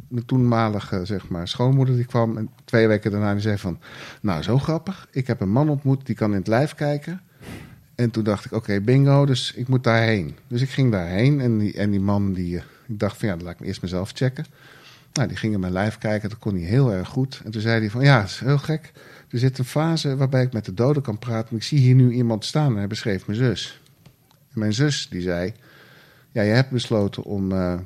mijn 0.08 0.26
toenmalige 0.26 1.04
zeg 1.04 1.28
maar, 1.28 1.48
schoonmoeder, 1.48 1.96
die 1.96 2.04
kwam 2.04 2.36
en 2.36 2.50
twee 2.64 2.88
weken 2.88 3.10
daarna 3.10 3.32
die 3.32 3.42
zei 3.42 3.58
van... 3.58 3.78
Nou, 4.20 4.42
zo 4.42 4.58
grappig. 4.58 5.08
Ik 5.10 5.26
heb 5.26 5.40
een 5.40 5.50
man 5.50 5.68
ontmoet 5.68 6.06
die 6.06 6.14
kan 6.14 6.30
in 6.30 6.38
het 6.38 6.46
lijf 6.46 6.74
kijken. 6.74 7.20
En 8.00 8.10
toen 8.10 8.24
dacht 8.24 8.44
ik, 8.44 8.52
oké, 8.52 8.80
bingo, 8.80 9.26
dus 9.26 9.52
ik 9.54 9.68
moet 9.68 9.84
daarheen. 9.84 10.36
Dus 10.46 10.62
ik 10.62 10.70
ging 10.70 10.92
daarheen 10.92 11.40
en 11.40 11.58
die, 11.58 11.74
en 11.74 11.90
die 11.90 12.00
man, 12.00 12.32
die, 12.32 12.56
eh, 12.56 12.62
ik 12.86 12.98
dacht 12.98 13.16
van 13.16 13.28
ja, 13.28 13.34
dan 13.34 13.44
laat 13.44 13.54
ik 13.54 13.60
me 13.60 13.66
eerst 13.66 13.82
mezelf 13.82 14.10
checken. 14.14 14.46
Nou, 15.12 15.28
die 15.28 15.36
ging 15.36 15.54
in 15.54 15.60
mijn 15.60 15.72
lijf 15.72 15.98
kijken, 15.98 16.28
dat 16.28 16.38
kon 16.38 16.54
hij 16.54 16.62
heel 16.62 16.92
erg 16.92 17.08
goed. 17.08 17.40
En 17.44 17.50
toen 17.50 17.60
zei 17.60 17.80
hij 17.80 17.90
van 17.90 18.04
ja, 18.04 18.20
het 18.20 18.30
is 18.30 18.38
heel 18.38 18.58
gek. 18.58 18.92
Er 19.28 19.38
zit 19.38 19.58
een 19.58 19.64
fase 19.64 20.16
waarbij 20.16 20.42
ik 20.42 20.52
met 20.52 20.64
de 20.64 20.74
doden 20.74 21.02
kan 21.02 21.18
praten. 21.18 21.56
Ik 21.56 21.62
zie 21.62 21.78
hier 21.78 21.94
nu 21.94 22.12
iemand 22.12 22.44
staan 22.44 22.72
en 22.72 22.76
hij 22.76 22.86
beschreef 22.86 23.26
mijn 23.26 23.38
zus. 23.38 23.80
En 24.52 24.58
mijn 24.58 24.72
zus 24.72 25.08
die 25.08 25.22
zei, 25.22 25.52
ja, 26.32 26.42
je 26.42 26.52
hebt 26.52 26.70
besloten 26.70 27.22
om 27.22 27.52
eh, 27.52 27.78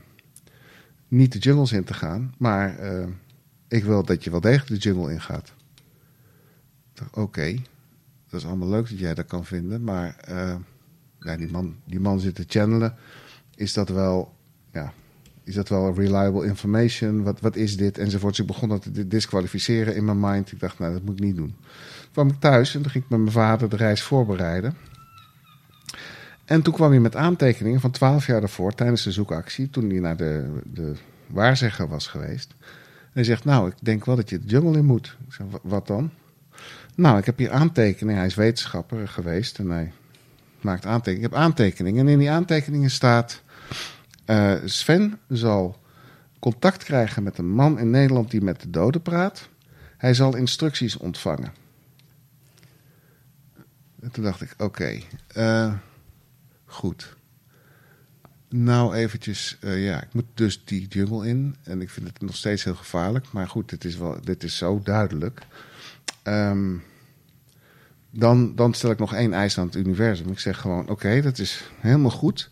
niet 1.08 1.32
de 1.32 1.38
jungles 1.38 1.72
in 1.72 1.84
te 1.84 1.94
gaan, 1.94 2.34
maar 2.38 2.78
eh, 2.78 3.06
ik 3.68 3.84
wil 3.84 4.04
dat 4.04 4.24
je 4.24 4.30
wel 4.30 4.40
degelijk 4.40 4.82
de 4.82 4.88
jungle 4.88 5.12
ingaat. 5.12 5.52
Oké, 7.12 7.56
dat 8.34 8.42
is 8.42 8.48
allemaal 8.48 8.68
leuk 8.68 8.88
dat 8.88 8.98
jij 8.98 9.14
dat 9.14 9.26
kan 9.26 9.44
vinden, 9.44 9.84
maar 9.84 10.16
eh, 10.20 11.36
die, 11.36 11.50
man, 11.50 11.76
die 11.84 12.00
man 12.00 12.20
zit 12.20 12.34
te 12.34 12.44
channelen. 12.46 12.94
Is 13.56 13.72
dat 13.72 13.88
wel, 13.88 14.34
ja, 14.72 14.92
is 15.44 15.54
dat 15.54 15.68
wel 15.68 15.94
reliable 15.94 16.46
information? 16.46 17.22
Wat, 17.22 17.40
wat 17.40 17.56
is 17.56 17.76
dit? 17.76 17.98
Enzovoort. 17.98 18.36
Dus 18.36 18.40
ik 18.46 18.52
begon 18.52 18.68
dat 18.68 18.82
te 18.82 19.08
disqualificeren 19.08 19.96
in 19.96 20.04
mijn 20.04 20.20
mind. 20.20 20.52
Ik 20.52 20.60
dacht, 20.60 20.78
nou, 20.78 20.92
dat 20.92 21.02
moet 21.02 21.18
ik 21.18 21.24
niet 21.24 21.36
doen. 21.36 21.54
Toen 22.00 22.12
kwam 22.12 22.28
ik 22.28 22.40
thuis 22.40 22.74
en 22.74 22.82
toen 22.82 22.90
ging 22.90 23.04
ik 23.04 23.10
met 23.10 23.18
mijn 23.18 23.32
vader 23.32 23.68
de 23.68 23.76
reis 23.76 24.02
voorbereiden. 24.02 24.76
En 26.44 26.62
toen 26.62 26.74
kwam 26.74 26.90
hij 26.90 27.00
met 27.00 27.16
aantekeningen 27.16 27.80
van 27.80 27.90
12 27.90 28.26
jaar 28.26 28.40
daarvoor 28.40 28.74
tijdens 28.74 29.02
de 29.02 29.12
zoekactie, 29.12 29.70
toen 29.70 29.90
hij 29.90 29.98
naar 30.00 30.16
de, 30.16 30.60
de 30.72 30.92
waarzegger 31.26 31.88
was 31.88 32.06
geweest. 32.06 32.54
En 32.60 33.10
hij 33.12 33.24
zegt, 33.24 33.44
nou, 33.44 33.68
ik 33.68 33.74
denk 33.80 34.04
wel 34.04 34.16
dat 34.16 34.30
je 34.30 34.38
de 34.38 34.46
jungle 34.46 34.78
in 34.78 34.84
moet. 34.84 35.16
Ik 35.26 35.32
zeg, 35.32 35.46
"Wa- 35.50 35.58
wat 35.62 35.86
dan? 35.86 36.10
Nou, 36.94 37.18
ik 37.18 37.24
heb 37.24 37.38
hier 37.38 37.50
aantekeningen. 37.50 38.18
Hij 38.18 38.26
is 38.28 38.34
wetenschapper 38.34 39.08
geweest 39.08 39.58
en 39.58 39.70
hij 39.70 39.92
maakt 40.60 40.86
aantekeningen. 40.86 41.26
Ik 41.26 41.32
heb 41.34 41.42
aantekeningen 41.42 42.06
en 42.06 42.12
in 42.12 42.18
die 42.18 42.30
aantekeningen 42.30 42.90
staat... 42.90 43.42
eh, 44.24 44.54
Sven 44.64 45.18
zal 45.28 45.82
contact 46.38 46.84
krijgen 46.84 47.22
met 47.22 47.38
een 47.38 47.50
man 47.50 47.78
in 47.78 47.90
Nederland 47.90 48.30
die 48.30 48.40
met 48.42 48.60
de 48.60 48.70
doden 48.70 49.02
praat. 49.02 49.48
Hij 49.96 50.14
zal 50.14 50.36
instructies 50.36 50.96
ontvangen. 50.96 51.52
En 54.00 54.10
toen 54.10 54.24
dacht 54.24 54.40
ik, 54.40 54.54
oké, 54.58 55.00
eh, 55.26 55.74
goed. 56.64 57.16
Nou 58.48 58.94
eventjes, 58.94 59.56
eh, 59.60 59.84
ja, 59.84 60.02
ik 60.02 60.12
moet 60.12 60.24
dus 60.34 60.64
die 60.64 60.86
jungle 60.86 61.28
in. 61.28 61.56
En 61.62 61.80
ik 61.80 61.90
vind 61.90 62.06
het 62.06 62.20
nog 62.20 62.36
steeds 62.36 62.64
heel 62.64 62.74
gevaarlijk. 62.74 63.32
Maar 63.32 63.48
goed, 63.48 63.68
dit 63.68 63.84
is, 63.84 63.96
wel, 63.96 64.18
dit 64.24 64.42
is 64.42 64.56
zo 64.56 64.80
duidelijk. 64.82 65.46
Ehm, 66.24 66.76
dan, 68.10 68.54
dan 68.54 68.74
stel 68.74 68.90
ik 68.90 68.98
nog 68.98 69.14
één 69.14 69.32
eis 69.32 69.58
aan 69.58 69.66
het 69.66 69.76
universum. 69.76 70.30
Ik 70.30 70.38
zeg 70.38 70.60
gewoon, 70.60 70.88
oké, 70.88 71.20
dat 71.20 71.38
is 71.38 71.70
helemaal 71.80 72.10
goed. 72.10 72.48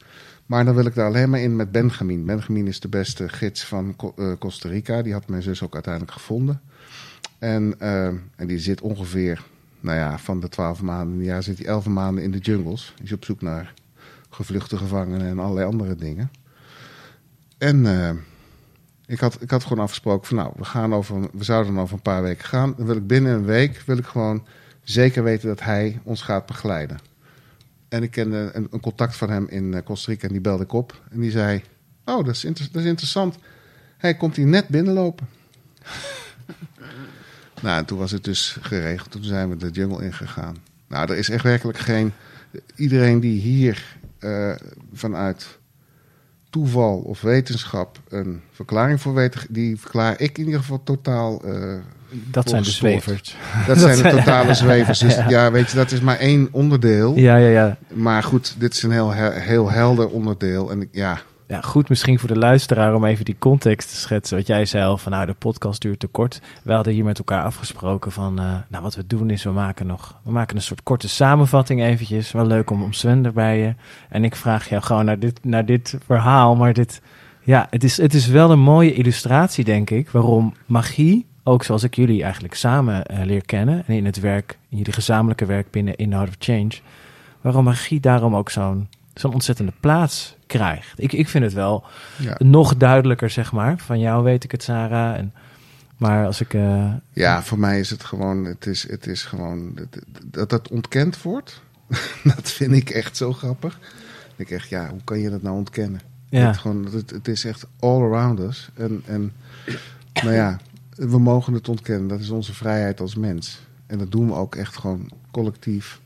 Maar 0.46 0.64
dan 0.64 0.74
wil 0.74 0.86
ik 0.86 0.94
daar 0.94 1.06
alleen 1.06 1.30
maar 1.30 1.40
in 1.40 1.56
met 1.56 1.72
Benjamin. 1.72 2.24
Benjamin 2.24 2.66
is 2.66 2.80
de 2.80 2.88
beste 2.88 3.28
gids 3.28 3.64
van 3.64 3.96
eh, 4.16 4.32
Costa 4.38 4.68
Rica. 4.68 5.02
Die 5.02 5.12
had 5.12 5.28
mijn 5.28 5.42
zus 5.42 5.62
ook 5.62 5.74
uiteindelijk 5.74 6.12
gevonden. 6.12 6.60
En, 7.38 7.74
eh, 7.78 8.06
en 8.06 8.46
die 8.46 8.58
zit 8.58 8.80
ongeveer, 8.80 9.42
nou 9.80 9.98
ja, 9.98 10.18
van 10.18 10.40
de 10.40 10.48
twaalf 10.48 10.82
maanden 10.82 11.14
in 11.14 11.20
een 11.20 11.26
jaar 11.26 11.42
zit 11.42 11.58
hij 11.58 11.66
elf 11.66 11.86
maanden 11.86 12.24
in 12.24 12.30
de 12.30 12.38
jungles. 12.38 12.94
Is 13.02 13.12
op 13.12 13.24
zoek 13.24 13.42
naar 13.42 13.74
gevluchte 14.30 14.76
gevangenen 14.76 15.26
en 15.26 15.38
allerlei 15.38 15.66
andere 15.66 15.94
dingen. 15.94 16.30
En 17.58 17.86
eh, 17.86 18.10
ik, 19.12 19.20
had, 19.20 19.36
ik 19.40 19.50
had 19.50 19.62
gewoon 19.62 19.84
afgesproken 19.84 20.26
van 20.26 20.36
nou, 20.36 20.52
we, 20.56 20.64
gaan 20.64 20.94
over, 20.94 21.20
we 21.32 21.44
zouden 21.44 21.78
over 21.78 21.94
een 21.94 22.02
paar 22.02 22.22
weken 22.22 22.44
gaan. 22.44 22.74
Dan 22.76 22.86
wil 22.86 22.96
ik 22.96 23.06
binnen 23.06 23.34
een 23.34 23.44
week 23.44 23.82
wil 23.86 23.98
ik 23.98 24.06
gewoon 24.06 24.46
zeker 24.82 25.22
weten 25.22 25.48
dat 25.48 25.60
hij 25.60 26.00
ons 26.02 26.22
gaat 26.22 26.46
begeleiden. 26.46 26.98
En 27.88 28.02
ik 28.02 28.10
kende 28.10 28.50
een, 28.52 28.68
een 28.70 28.80
contact 28.80 29.16
van 29.16 29.30
hem 29.30 29.46
in 29.48 29.74
eh, 29.74 29.82
Costa 29.84 30.10
Rica 30.10 30.26
en 30.26 30.32
die 30.32 30.40
belde 30.40 30.62
ik 30.62 30.72
op. 30.72 31.00
En 31.10 31.20
die 31.20 31.30
zei, 31.30 31.62
oh, 32.04 32.24
dat 32.24 32.34
is, 32.34 32.40
dat 32.40 32.82
is 32.82 32.84
interessant. 32.84 33.36
Hij 33.98 34.14
komt 34.14 34.36
hier 34.36 34.46
net 34.46 34.68
binnenlopen. 34.68 35.28
nou, 37.62 37.78
en 37.78 37.84
toen 37.84 37.98
was 37.98 38.10
het 38.10 38.24
dus 38.24 38.56
geregeld. 38.60 39.10
Toen 39.10 39.24
zijn 39.24 39.48
we 39.48 39.56
de 39.56 39.70
jungle 39.70 40.04
ingegaan. 40.04 40.56
Nou, 40.88 41.10
er 41.10 41.16
is 41.16 41.28
echt 41.28 41.44
werkelijk 41.44 41.78
geen... 41.78 42.12
Iedereen 42.74 43.20
die 43.20 43.40
hier 43.40 43.96
eh, 44.18 44.54
vanuit 44.92 45.58
toeval 46.52 46.96
of 46.98 47.20
wetenschap 47.20 47.98
een 48.08 48.40
verklaring 48.52 49.00
voor 49.00 49.14
weet... 49.14 49.36
die 49.48 49.80
verklaar 49.80 50.20
ik 50.20 50.38
in 50.38 50.44
ieder 50.44 50.60
geval 50.60 50.80
totaal... 50.84 51.42
eh, 51.44 51.74
Dat 52.30 52.48
zijn 52.48 52.62
de 52.62 52.70
zwevers. 52.70 53.36
dat 53.66 53.78
zijn 53.86 54.02
de 54.02 54.08
totale 54.10 54.54
zwevers. 54.64 54.98
Dus 54.98 55.14
ja, 55.28 55.50
weet 55.50 55.70
je, 55.70 55.76
dat 55.76 55.90
is 55.92 56.00
maar 56.00 56.18
één 56.18 56.48
onderdeel. 56.50 57.16
Ja, 57.16 57.36
ja, 57.36 57.48
ja. 57.48 57.76
Maar 57.92 58.22
goed, 58.22 58.54
dit 58.58 58.74
is 58.74 58.82
een 58.82 58.90
heel, 58.90 59.10
he- 59.12 59.40
heel 59.40 59.70
helder 59.70 60.08
onderdeel. 60.08 60.70
En 60.70 60.88
ja, 60.90 61.18
Ja, 61.52 61.60
goed 61.60 61.88
misschien 61.88 62.18
voor 62.18 62.28
de 62.28 62.38
luisteraar 62.38 62.94
om 62.94 63.04
even 63.04 63.24
die 63.24 63.36
context 63.38 63.88
te 63.88 63.96
schetsen. 63.96 64.36
Wat 64.36 64.46
jij 64.46 64.64
zei 64.64 64.98
van 64.98 65.12
nou, 65.12 65.26
de 65.26 65.34
podcast 65.34 65.80
duurt 65.80 65.98
te 65.98 66.06
kort. 66.06 66.40
We 66.62 66.72
hadden 66.72 66.92
hier 66.92 67.04
met 67.04 67.18
elkaar 67.18 67.44
afgesproken 67.44 68.12
van 68.12 68.38
eh, 68.38 68.54
nou, 68.68 68.82
wat 68.82 68.94
we 68.94 69.06
doen 69.06 69.30
is 69.30 69.44
we 69.44 69.50
maken 69.50 69.86
nog 69.86 70.18
we 70.22 70.30
maken 70.30 70.56
een 70.56 70.62
soort 70.62 70.82
korte 70.82 71.08
samenvatting 71.08 71.82
eventjes. 71.82 72.32
Wel 72.32 72.46
leuk 72.46 72.70
om, 72.70 72.82
om 72.82 72.92
Sven 72.92 73.24
erbij 73.24 73.58
je. 73.58 73.74
En 74.08 74.24
ik 74.24 74.36
vraag 74.36 74.68
jou 74.68 74.82
gewoon 74.82 75.04
naar 75.04 75.18
dit, 75.18 75.44
naar 75.44 75.66
dit 75.66 75.98
verhaal. 76.06 76.56
Maar 76.56 76.72
dit, 76.72 77.02
ja, 77.42 77.66
het 77.70 77.84
is, 77.84 77.96
het 77.96 78.14
is 78.14 78.26
wel 78.26 78.50
een 78.50 78.60
mooie 78.60 78.94
illustratie 78.94 79.64
denk 79.64 79.90
ik. 79.90 80.10
Waarom 80.10 80.54
magie, 80.66 81.26
ook 81.42 81.62
zoals 81.62 81.82
ik 81.82 81.94
jullie 81.94 82.22
eigenlijk 82.22 82.54
samen 82.54 83.06
eh, 83.06 83.24
leer 83.24 83.44
kennen. 83.44 83.86
En 83.86 83.94
in 83.94 84.04
het 84.04 84.20
werk, 84.20 84.58
in 84.68 84.76
jullie 84.76 84.92
gezamenlijke 84.92 85.46
werk 85.46 85.70
binnen 85.70 85.96
In 85.96 86.12
Heart 86.12 86.28
of 86.28 86.36
Change. 86.38 86.72
Waarom 87.40 87.64
magie 87.64 88.00
daarom 88.00 88.36
ook 88.36 88.50
zo'n 88.50 88.88
zo'n 89.14 89.32
ontzettende 89.32 89.72
plaats 89.80 90.36
krijgt. 90.46 90.92
Ik, 91.02 91.12
ik 91.12 91.28
vind 91.28 91.44
het 91.44 91.52
wel 91.52 91.84
ja. 92.18 92.34
nog 92.38 92.76
duidelijker, 92.76 93.30
zeg 93.30 93.52
maar. 93.52 93.78
Van 93.78 93.98
jou 94.00 94.24
weet 94.24 94.44
ik 94.44 94.50
het, 94.50 94.62
Sarah. 94.62 95.16
En, 95.16 95.32
maar 95.96 96.26
als 96.26 96.40
ik... 96.40 96.54
eh, 96.54 96.92
ja, 97.12 97.42
voor 97.42 97.58
mij 97.58 97.78
is 97.80 97.90
het 97.90 98.04
gewoon, 98.04 98.44
het 98.44 98.66
is, 98.66 98.88
het 98.90 99.06
is 99.06 99.22
gewoon, 99.24 99.74
dat- 99.74 100.02
dat 100.24 100.50
dat 100.50 100.68
ontkend 100.68 101.22
wordt. 101.22 101.62
dat 102.36 102.50
vind 102.50 102.72
ik 102.72 102.90
echt 102.90 103.16
zo 103.16 103.32
grappig. 103.32 103.78
Ik 104.36 104.50
echt, 104.50 104.68
ja, 104.68 104.88
hoe 104.88 105.00
kan 105.04 105.18
je 105.18 105.30
dat 105.30 105.42
nou 105.42 105.56
ontkennen? 105.56 106.00
ja, 106.28 106.46
Het, 106.46 106.56
gewoon, 106.58 106.84
het, 106.92 107.10
het 107.10 107.28
is 107.28 107.44
echt 107.44 107.66
all 107.80 108.00
around 108.00 108.38
us. 108.40 108.68
En, 108.74 109.02
en 109.06 109.32
nou 110.22 110.32
ja, 110.34 110.58
we 110.96 111.18
mogen 111.18 111.52
het 111.52 111.68
ontkennen. 111.68 112.08
Dat 112.08 112.20
is 112.20 112.30
onze 112.30 112.54
vrijheid 112.54 113.00
als 113.00 113.14
mens. 113.14 113.60
En 113.86 113.98
dat 113.98 114.10
doen 114.12 114.26
we 114.26 114.34
ook 114.34 114.54
echt 114.54 114.76
gewoon 114.76 115.10
collectief. 115.30 116.00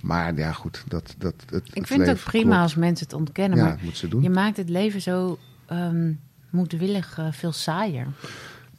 Maar 0.00 0.34
ja, 0.34 0.52
goed, 0.52 0.84
dat, 0.88 1.14
dat, 1.18 1.34
het, 1.50 1.70
Ik 1.72 1.86
vind 1.86 2.00
het 2.06 2.10
ook 2.18 2.24
prima 2.24 2.62
als 2.62 2.74
mensen 2.74 3.06
het 3.06 3.14
ontkennen. 3.14 3.58
Ja, 3.58 3.64
Maar 3.64 3.78
dat 3.84 3.94
ze 3.96 4.08
doen. 4.08 4.22
je 4.22 4.30
maakt 4.30 4.56
het 4.56 4.68
leven 4.68 5.00
zo 5.00 5.38
ehm 5.66 6.12
moedwillig 6.50 7.18
eh, 7.18 7.26
veel 7.30 7.52
saaier. 7.52 8.06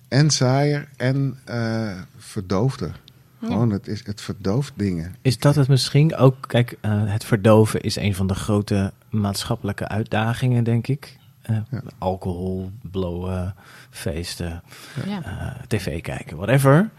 En 0.08 0.30
saaier 0.30 0.88
en 0.98 1.38
eh 1.46 2.00
verdoofder. 2.18 3.00
Gewoon, 3.44 3.70
het, 3.70 3.88
is, 3.88 4.06
het 4.06 4.22
verdooft 4.22 4.74
dingen. 4.76 5.16
is 5.22 5.40
dat 5.40 5.56
het 5.56 5.68
misschien 5.68 6.16
ook... 6.16 6.36
Kijk, 6.48 6.78
eh, 6.82 7.12
het 7.12 7.26
verdoven 7.26 7.82
is 7.82 7.96
een 7.96 8.16
van 8.16 8.28
de 8.28 8.34
grote 8.36 8.92
maatschappelijke 9.10 9.88
uitdagingen, 9.88 10.64
denk 10.64 10.88
ik. 10.88 11.18
Eh, 11.42 11.58
Ja. 11.70 11.82
Alcohol, 11.98 12.72
blowen, 12.82 13.56
feesten, 13.90 14.64
Ja. 15.08 15.24
eh, 15.24 15.62
tv 15.68 16.02
kijken, 16.02 16.38
whatever. 16.38 16.90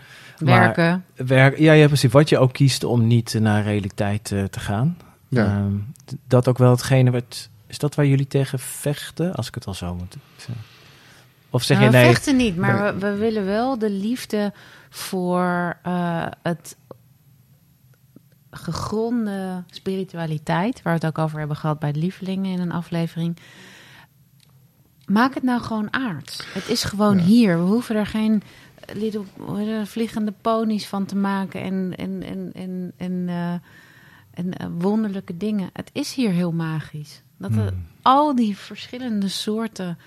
Maar- 0.45 0.61
Werken. 0.75 1.05
Werk, 1.27 1.59
ja, 1.59 1.73
ja, 1.73 1.87
precies. 1.87 2.13
Wat 2.13 2.29
je 2.29 2.39
ook 2.39 2.53
kiest 2.53 2.85
om 2.85 3.07
niet 3.07 3.35
naar 3.41 3.63
realiteit 3.63 4.33
eh, 4.33 4.45
te 4.45 4.61
gaan. 4.61 4.97
Ja. 5.29 5.45
Ehm, 5.45 5.73
dat 6.27 6.49
ook 6.49 6.59
wel 6.59 6.71
hetgene 6.71 7.11
wat... 7.11 7.49
Is 7.67 7.79
dat 7.79 7.95
waar 7.95 8.07
jullie 8.07 8.27
tegen 8.27 8.59
vechten? 8.59 9.35
Als 9.35 9.49
ik 9.49 9.55
het 9.55 9.67
al 9.67 9.75
zo 9.75 9.95
moet 9.95 10.17
zeggen. 10.37 10.65
Of 11.51 11.63
zeg 11.63 11.77
je 11.77 11.83
Nou, 11.83 11.97
we 11.97 12.03
nee? 12.03 12.13
vechten 12.15 12.37
niet, 12.37 12.57
maar 12.57 12.95
we, 12.95 13.01
we 13.01 13.15
willen 13.17 13.45
wel 13.45 13.79
de 13.79 13.91
liefde 13.91 14.53
voor 14.91 15.77
eh, 15.83 16.27
het 16.43 16.77
gegronde 18.51 19.63
spiritualiteit, 19.71 20.83
waar 20.83 20.99
we 20.99 21.07
het 21.07 21.17
ook 21.19 21.25
over 21.25 21.39
hebben 21.39 21.57
gehad 21.57 21.79
bij 21.79 21.93
de 21.93 21.99
lievelingen 21.99 22.53
in 22.53 22.61
een 22.61 22.73
aflevering. 22.73 23.37
Maak 25.07 25.35
het 25.35 25.43
nou 25.43 25.61
gewoon 25.61 25.93
aards. 25.93 26.47
Het 26.53 26.69
is 26.69 26.85
gewoon 26.85 27.17
Ja. 27.19 27.25
hier. 27.25 27.57
We 27.59 27.65
hoeven 27.65 27.97
er 27.97 28.07
geen 28.07 28.43
little, 28.95 29.25
vliegende 29.85 30.33
ponies 30.41 30.87
van 30.87 31.05
te 31.07 31.17
maken 31.17 31.61
en, 31.63 31.93
en, 31.97 32.23
en, 32.23 32.51
en, 32.55 32.93
en, 32.97 33.25
eh, 33.29 33.53
en 34.35 34.53
eh, 34.57 34.67
wonderlijke 34.79 35.37
dingen. 35.37 35.71
Het 35.73 35.91
is 35.93 36.15
hier 36.15 36.31
heel 36.31 36.53
magisch. 36.53 37.23
Dat 37.39 37.51
er 37.51 37.69
Hmm. 37.69 37.87
al 38.03 38.35
die 38.35 38.57
verschillende 38.57 39.29
soorten 39.29 39.99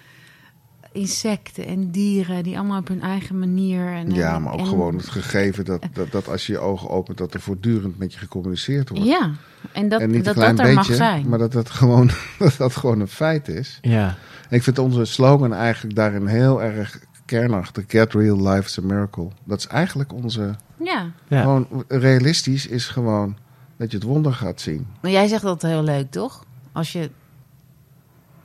insecten 0.91 1.65
en 1.65 1.91
dieren, 1.91 2.43
die 2.43 2.57
allemaal 2.57 2.79
op 2.79 2.87
hun 2.87 3.01
eigen 3.01 3.39
manier. 3.39 3.87
En, 3.93 4.11
Ja, 4.13 4.39
maar 4.39 4.53
ook 4.53 4.59
en- 4.59 4.65
gewoon 4.65 4.95
het 4.97 5.07
gegeven 5.09 5.65
dat, 5.65 5.83
dat, 5.93 6.11
dat 6.11 6.27
als 6.29 6.45
je 6.47 6.53
je 6.53 6.59
ogen 6.59 6.89
opent, 6.89 7.17
dat 7.17 7.33
er 7.33 7.39
voortdurend 7.41 7.97
met 7.97 8.13
je 8.13 8.19
gecommuniceerd 8.19 8.89
wordt. 8.89 9.05
Ja, 9.05 9.31
en 9.73 9.89
dat 9.89 10.01
en 10.01 10.11
niet 10.11 10.25
dat, 10.25 10.35
een 10.35 10.41
klein 10.41 10.55
dat 10.55 10.65
er 10.65 10.75
beetje, 10.75 10.89
mag 10.89 10.97
zijn. 10.97 11.29
maar 11.29 11.39
dat 11.39 11.51
dat, 11.51 11.69
gewoon, 11.69 12.09
dat 12.39 12.55
dat 12.57 12.75
gewoon 12.75 12.99
een 12.99 13.07
feit 13.07 13.47
is. 13.47 13.77
Ja, 13.81 14.15
En 14.49 14.55
ik 14.57 14.63
vind 14.63 14.79
onze 14.79 15.05
slogan 15.05 15.53
eigenlijk 15.53 15.95
daarin 15.95 16.25
heel 16.27 16.63
erg 16.63 16.99
kernachtig. 17.25 17.83
Get 17.87 18.13
real, 18.13 18.47
life 18.47 18.65
is 18.65 18.79
a 18.79 18.81
miracle. 18.81 19.27
Dat 19.43 19.59
is 19.59 19.67
eigenlijk 19.67 20.13
onze... 20.13 20.55
Ja, 20.83 21.11
ja. 21.27 21.41
Gewoon 21.41 21.83
realistisch 21.87 22.67
is 22.67 22.87
gewoon... 22.87 23.37
dat 23.77 23.91
je 23.91 23.97
het 23.97 24.05
wonder 24.05 24.33
gaat 24.33 24.61
zien. 24.61 24.87
Maar 25.01 25.11
jij 25.11 25.27
zegt 25.27 25.43
dat 25.43 25.61
heel 25.61 25.83
leuk, 25.83 26.11
toch? 26.11 26.45
Als 26.71 26.91
je... 26.91 27.09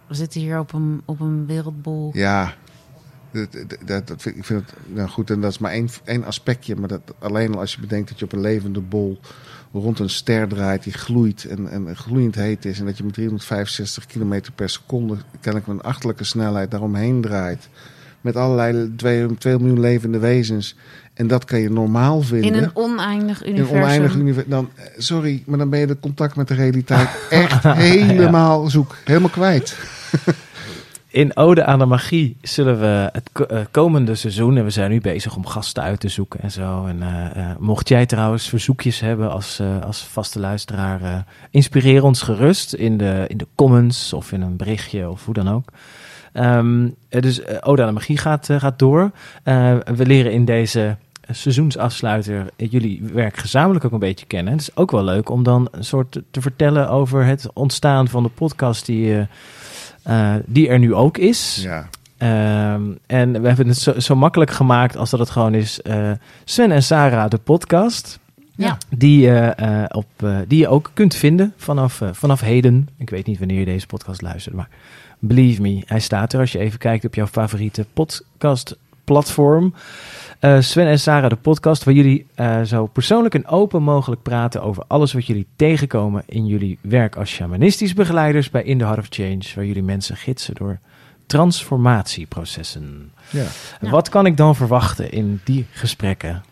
We 0.06 0.14
zitten 0.14 0.40
hier 0.40 0.58
op 0.58 0.72
een, 0.72 1.02
op 1.04 1.20
een 1.20 1.46
wereldbol. 1.46 2.10
Ja, 2.12 2.54
dat, 3.30 3.52
dat, 3.86 4.06
dat, 4.06 4.22
vind, 4.22 4.36
ik 4.36 4.44
vind 4.44 4.60
het 4.60 4.74
nou 4.94 5.08
goed. 5.08 5.30
En 5.30 5.40
dat 5.40 5.50
is 5.50 5.58
maar 5.58 5.72
één, 5.72 5.88
één 6.04 6.24
aspectje. 6.24 6.76
Maar 6.76 6.88
dat, 6.88 7.00
alleen 7.18 7.52
al 7.52 7.60
als 7.60 7.74
je 7.74 7.80
bedenkt 7.80 8.08
dat 8.08 8.18
je 8.18 8.24
op 8.24 8.32
een 8.32 8.40
levende 8.40 8.80
bol 8.80 9.20
rond 9.72 9.98
een 9.98 10.10
ster 10.10 10.48
draait 10.48 10.82
die 10.82 10.92
gloeit 10.92 11.44
en, 11.44 11.70
en 11.70 11.96
gloeiend 11.96 12.34
heet 12.34 12.64
is. 12.64 12.78
En 12.78 12.86
dat 12.86 12.96
je 12.96 13.04
met 13.04 13.12
365 13.12 14.06
km 14.06 14.40
per 14.54 14.70
seconde, 14.70 15.16
kennelijk 15.40 15.66
met 15.66 15.76
een 15.76 15.90
achterlijke 15.90 16.24
snelheid, 16.24 16.70
daaromheen 16.70 17.20
draait. 17.20 17.68
Met 18.20 18.36
allerlei 18.36 18.94
2, 18.96 19.36
2 19.38 19.58
miljoen 19.58 19.80
levende 19.80 20.18
wezens. 20.18 20.76
En 21.14 21.26
dat 21.26 21.44
kan 21.44 21.60
je 21.60 21.70
normaal 21.70 22.22
vinden. 22.22 22.54
In 22.54 22.62
een 22.62 22.70
oneindig 22.76 23.42
In 23.42 23.50
universum. 23.50 23.76
een 23.76 23.82
oneindig 23.82 24.14
universum. 24.14 24.50
Dan, 24.50 24.70
eh, 24.74 24.84
sorry, 24.96 25.42
maar 25.46 25.58
dan 25.58 25.70
ben 25.70 25.80
je 25.80 25.86
de 25.86 26.00
contact 26.00 26.36
met 26.36 26.48
de 26.48 26.54
realiteit 26.54 27.08
echt 27.30 27.62
helemaal 27.92 28.68
zoek. 28.68 28.96
Helemaal 29.04 29.30
kwijt. 29.30 29.76
In 31.12 31.36
Ode 31.36 31.64
aan 31.64 31.78
de 31.78 31.84
Magie 31.84 32.36
zullen 32.42 32.80
we 32.80 33.10
het 33.12 33.46
eh, 33.48 33.60
komende 33.70 34.14
seizoen, 34.14 34.56
en 34.56 34.64
we 34.64 34.70
zijn 34.70 34.90
nu 34.90 35.00
bezig 35.00 35.36
om 35.36 35.46
gasten 35.46 35.82
uit 35.82 36.00
te 36.00 36.08
zoeken 36.08 36.40
en 36.40 36.50
zo. 36.50 36.86
En 36.86 37.02
eh, 37.02 37.50
eh, 37.50 37.56
mocht 37.58 37.88
jij 37.88 38.06
trouwens 38.06 38.48
verzoekjes 38.48 39.00
hebben 39.00 39.30
als, 39.30 39.58
eh, 39.58 39.80
als 39.82 40.02
vaste 40.02 40.40
luisteraar, 40.40 41.02
eh, 41.02 41.18
inspireer 41.50 42.04
ons 42.04 42.22
gerust 42.22 42.72
in 42.72 42.96
de, 42.96 43.24
in 43.28 43.36
de 43.36 43.46
comments 43.54 44.12
of 44.12 44.32
in 44.32 44.40
een 44.40 44.56
berichtje 44.56 45.10
of 45.10 45.24
hoe 45.24 45.34
dan 45.34 45.48
ook. 45.48 45.68
Ehm, 46.32 46.88
eh, 47.08 47.22
dus 47.22 47.42
eh, 47.42 47.56
Ode 47.60 47.82
aan 47.82 47.88
de 47.88 47.94
Magie 47.94 48.18
gaat, 48.18 48.48
eh, 48.50 48.60
gaat 48.60 48.78
door. 48.78 49.10
Eh, 49.42 49.76
we 49.94 50.06
leren 50.06 50.32
in 50.32 50.44
deze 50.44 50.96
seizoensafsluiter 51.32 52.46
jullie 52.56 53.02
werk 53.12 53.36
gezamenlijk 53.36 53.84
ook 53.84 53.92
een 53.92 53.98
beetje 53.98 54.26
kennen. 54.26 54.52
Het 54.52 54.62
is 54.62 54.76
ook 54.76 54.90
wel 54.90 55.04
leuk 55.04 55.28
om 55.30 55.42
dan 55.42 55.68
een 55.70 55.84
soort 55.84 56.12
te- 56.12 56.24
te 56.30 56.40
vertellen 56.40 56.88
over 56.90 57.24
het 57.24 57.48
ontstaan 57.54 58.08
van 58.08 58.22
de 58.22 58.28
podcast 58.28 58.86
die, 58.86 59.14
eh, 59.14 60.34
eh, 60.34 60.42
die 60.46 60.68
er 60.68 60.78
nu 60.78 60.94
ook 60.94 61.18
is. 61.18 61.60
Ja. 61.62 61.88
Ehm, 62.18 62.82
en 63.06 63.40
we 63.42 63.46
hebben 63.48 63.68
het 63.68 63.78
zo, 63.78 64.00
zo 64.00 64.16
makkelijk 64.16 64.50
gemaakt 64.50 64.96
als 64.96 65.10
dat 65.10 65.20
het 65.20 65.30
gewoon 65.30 65.54
is. 65.54 65.82
eh, 65.82 66.10
Sven 66.44 66.70
en 66.70 66.82
Sarah, 66.82 67.30
de 67.30 67.38
podcast. 67.38 68.18
Ja. 68.56 68.78
Die, 68.96 69.26
eh, 69.30 69.82
eh, 69.82 69.84
op, 69.88 70.06
eh, 70.16 70.36
die 70.48 70.58
je 70.58 70.68
ook 70.68 70.90
kunt 70.94 71.14
vinden 71.14 71.52
vanaf, 71.56 72.00
vanaf 72.12 72.40
heden. 72.40 72.88
Ik 72.98 73.10
weet 73.10 73.26
niet 73.26 73.38
wanneer 73.38 73.58
je 73.58 73.64
deze 73.64 73.86
podcast 73.86 74.22
luistert, 74.22 74.54
maar 74.54 74.68
believe 75.20 75.62
me, 75.62 75.82
hij 75.86 76.00
staat 76.00 76.32
er 76.32 76.40
als 76.40 76.52
je 76.52 76.58
even 76.58 76.78
kijkt 76.78 77.04
op 77.04 77.14
jouw 77.14 77.26
favoriete 77.26 77.86
podcastplatform. 77.92 79.74
Eh 80.38 80.60
Sven 80.60 80.86
en 80.86 81.00
Sarah, 81.00 81.30
de 81.30 81.36
podcast, 81.36 81.84
waar 81.84 81.94
jullie 81.94 82.26
eh, 82.34 82.62
zo 82.62 82.86
persoonlijk 82.86 83.34
en 83.34 83.46
open 83.46 83.82
mogelijk 83.82 84.22
praten 84.22 84.62
over 84.62 84.84
alles 84.86 85.12
wat 85.12 85.26
jullie 85.26 85.46
tegenkomen 85.56 86.22
in 86.26 86.46
jullie 86.46 86.78
werk 86.80 87.16
als 87.16 87.30
shamanistisch 87.30 87.94
begeleiders 87.94 88.50
bij 88.50 88.62
In 88.62 88.78
the 88.78 88.84
Heart 88.84 88.98
of 88.98 89.06
Change, 89.08 89.42
waar 89.54 89.64
jullie 89.64 89.82
mensen 89.82 90.16
gidsen 90.16 90.54
door 90.54 90.78
transformatieprocessen. 91.26 93.12
ja. 93.30 93.46
Wat 93.80 94.08
kan 94.08 94.26
ik 94.26 94.36
dan 94.36 94.56
verwachten 94.56 95.10
in 95.10 95.40
die 95.44 95.66
gesprekken? 95.70 96.42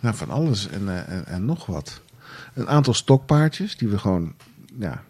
Nou, 0.00 0.16
van 0.16 0.30
alles 0.30 0.68
en, 0.68 0.88
eh, 0.88 1.14
en, 1.16 1.26
en 1.26 1.44
nog 1.44 1.66
wat. 1.66 2.00
Een 2.54 2.68
aantal 2.68 2.94
stokpaardjes 2.94 3.76
die 3.76 3.88
we 3.88 3.98
gewoon, 3.98 4.34
ja, 4.78 5.02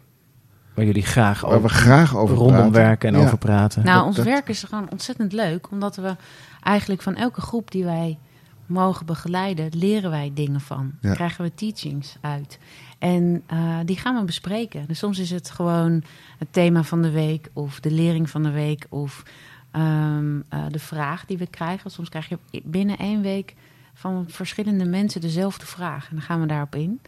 Waar 0.74 0.84
jullie 0.84 1.02
graag 1.02 1.40
waar 1.40 1.50
we 1.50 1.56
over 1.56 1.70
graag 1.70 2.16
over 2.16 2.37
rondom 2.37 2.54
praten. 2.56 2.72
werken 2.72 3.14
en 3.14 3.20
Ja. 3.20 3.24
over 3.26 3.38
praten. 3.38 3.84
Nou, 3.84 3.96
Dat- 3.96 4.06
ons 4.06 4.16
dat- 4.16 4.24
werk 4.24 4.48
is 4.48 4.62
gewoon 4.62 4.90
ontzettend 4.90 5.32
leuk, 5.32 5.70
omdat 5.70 5.96
we 5.96 6.16
eigenlijk 6.62 7.02
van 7.02 7.14
elke 7.16 7.40
groep 7.40 7.70
die 7.70 7.84
wij 7.84 8.18
mogen 8.66 9.06
begeleiden, 9.06 9.68
leren 9.76 10.10
wij 10.10 10.30
dingen 10.34 10.60
van. 10.60 10.92
Ja. 11.00 11.12
Krijgen 11.12 11.44
we 11.44 11.54
teachings 11.54 12.16
uit. 12.20 12.58
En 12.98 13.42
eh, 13.46 13.78
die 13.84 13.96
gaan 13.98 14.16
we 14.18 14.24
bespreken. 14.24 14.84
Dus 14.87 14.98
soms 14.98 15.18
is 15.18 15.30
het 15.30 15.50
gewoon 15.50 16.02
het 16.38 16.48
thema 16.52 16.82
van 16.82 17.02
de 17.02 17.10
week, 17.10 17.50
of 17.52 17.80
de 17.80 17.90
lering 17.90 18.30
van 18.30 18.42
de 18.42 18.50
week, 18.50 18.87
of 18.88 19.22
ehm, 19.70 20.40
eh, 20.48 20.64
de 20.70 20.78
vraag 20.78 21.26
die 21.26 21.38
we 21.38 21.46
krijgen. 21.46 21.90
Soms 21.90 22.08
krijg 22.08 22.28
je 22.28 22.38
binnen 22.64 22.96
één 22.98 23.20
week 23.22 23.54
van 23.94 24.24
verschillende 24.28 24.84
mensen 24.84 25.20
dezelfde 25.20 25.66
vraag. 25.66 26.08
En 26.10 26.16
dan 26.16 26.24
gaan 26.24 26.40
we 26.40 26.46
daarop 26.46 26.74
in. 26.74 27.00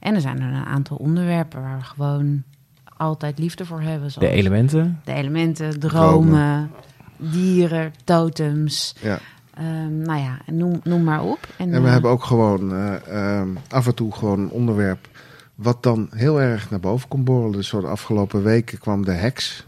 En 0.00 0.14
er 0.14 0.20
zijn 0.20 0.40
er 0.40 0.52
een 0.52 0.64
aantal 0.66 0.96
onderwerpen 0.96 1.62
waar 1.62 1.78
we 1.78 1.84
gewoon 1.84 2.42
altijd 2.96 3.38
liefde 3.38 3.64
voor 3.66 3.80
hebben. 3.80 4.10
De 4.18 4.28
elementen. 4.28 5.00
de 5.04 5.12
elementen, 5.12 5.80
dromen, 5.80 6.70
dieren, 7.16 7.92
totems. 8.04 8.94
Ja. 9.02 9.18
ehm, 9.54 9.98
nou 9.98 10.20
ja, 10.20 10.38
noem, 10.52 10.80
noem 10.84 11.04
maar 11.04 11.22
op. 11.22 11.48
En, 11.56 11.72
En 11.72 11.80
we 11.80 11.86
eh, 11.86 11.92
hebben 11.92 12.10
ook 12.10 12.24
gewoon 12.24 12.72
eh, 12.74 13.38
ehm, 13.40 13.48
af 13.68 13.86
en 13.86 13.94
toe 13.94 14.12
gewoon 14.12 14.40
een 14.40 14.50
onderwerp 14.50 15.08
wat 15.54 15.82
dan 15.82 16.08
heel 16.10 16.40
erg 16.40 16.70
naar 16.70 16.80
boven 16.80 17.08
komt 17.08 17.24
borrelen. 17.24 17.52
Dus 17.52 17.68
zo 17.68 17.80
de 17.80 17.86
afgelopen 17.86 18.42
weken 18.42 18.78
kwam 18.78 19.04
de 19.04 19.12
heks 19.12 19.64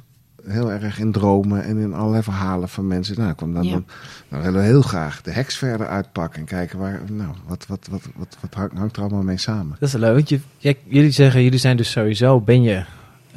heel 0.46 0.72
erg 0.72 0.98
in 0.98 1.12
dromen 1.12 1.64
en 1.64 1.78
in 1.78 1.94
allerlei 1.94 2.22
verhalen 2.22 2.68
van 2.68 2.86
mensen. 2.86 3.18
Nou, 3.18 3.34
kwam 3.34 3.54
dan, 3.54 3.64
Ja. 3.64 3.70
dan 3.70 3.84
nou, 4.28 4.42
willen 4.42 4.60
we 4.60 4.66
heel 4.66 4.82
graag 4.82 5.22
de 5.22 5.30
heks 5.30 5.56
verder 5.56 5.86
uitpakken 5.86 6.40
en 6.40 6.46
kijken 6.46 6.78
waar, 6.78 7.00
nou, 7.10 7.30
wat, 7.46 7.66
wat, 7.66 7.88
wat, 7.90 8.02
wat, 8.16 8.36
wat 8.40 8.54
hangt, 8.54 8.72
hangt 8.78 8.96
er 8.96 9.02
allemaal 9.02 9.22
mee 9.22 9.38
samen. 9.38 9.76
Dat 9.80 9.88
is 9.88 9.94
leuk. 9.94 10.14
Want 10.14 10.28
je, 10.28 10.40
ja, 10.58 10.72
jullie 10.84 11.10
zeggen, 11.10 11.42
jullie 11.42 11.58
zijn 11.58 11.76
dus 11.76 11.90
sowieso, 11.90 12.40
ben 12.40 12.62
je, 12.62 12.84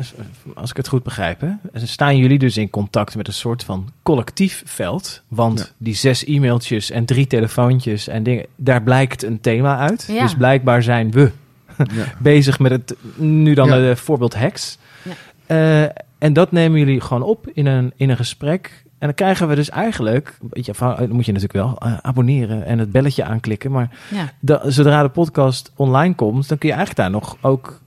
als- 0.01 0.55
als 0.55 0.69
ik 0.69 0.77
het 0.77 0.87
goed 0.87 1.03
begrijp, 1.03 1.41
hè, 1.41 1.49
staan 1.73 2.17
jullie 2.17 2.39
dus 2.39 2.57
in 2.57 2.69
contact 2.69 3.15
met 3.15 3.27
een 3.27 3.33
soort 3.33 3.63
van 3.63 3.89
collectief 4.03 4.63
veld. 4.65 5.21
Want 5.27 5.59
Ja. 5.59 5.65
die 5.77 5.93
zes 5.95 6.25
e-mailtjes 6.25 6.91
en 6.91 7.05
drie 7.05 7.27
telefoontjes 7.27 8.07
en 8.07 8.23
dingen, 8.23 8.45
daar 8.55 8.83
blijkt 8.83 9.23
een 9.23 9.41
thema 9.41 9.77
uit. 9.77 10.07
Ja. 10.11 10.21
Dus 10.21 10.35
blijkbaar 10.35 10.83
zijn 10.83 11.11
we 11.11 11.31
Ja. 11.77 12.05
bezig 12.19 12.59
met 12.59 12.71
het, 12.71 12.95
nu 13.15 13.53
dan 13.53 13.67
Ja. 13.67 13.75
het 13.77 13.99
voorbeeld 13.99 14.35
heks. 14.35 14.77
Ja. 15.03 15.11
Eh, 15.45 15.89
en 16.17 16.33
dat 16.33 16.51
nemen 16.51 16.79
jullie 16.79 17.01
gewoon 17.01 17.23
op 17.23 17.47
in 17.53 17.65
een, 17.65 17.91
in 17.95 18.09
een 18.09 18.15
gesprek. 18.17 18.83
En 18.85 19.07
dan 19.07 19.15
krijgen 19.15 19.47
we 19.47 19.55
dus 19.55 19.69
eigenlijk, 19.69 20.37
weet 20.49 20.65
je, 20.65 20.73
van- 20.73 20.95
dan 20.95 21.11
moet 21.11 21.25
je 21.25 21.31
natuurlijk 21.31 21.65
wel 21.65 21.77
eh, 21.79 21.97
abonneren 22.01 22.65
en 22.65 22.79
het 22.79 22.91
belletje 22.91 23.23
aanklikken. 23.23 23.71
Maar 23.71 23.89
ja, 24.11 24.31
da- 24.39 24.69
zodra 24.69 25.01
de 25.03 25.09
podcast 25.09 25.71
online 25.75 26.15
komt, 26.15 26.47
dan 26.49 26.57
kun 26.57 26.69
je 26.69 26.75
eigenlijk 26.75 27.03
daar 27.09 27.19
nog 27.21 27.37
ook 27.41 27.79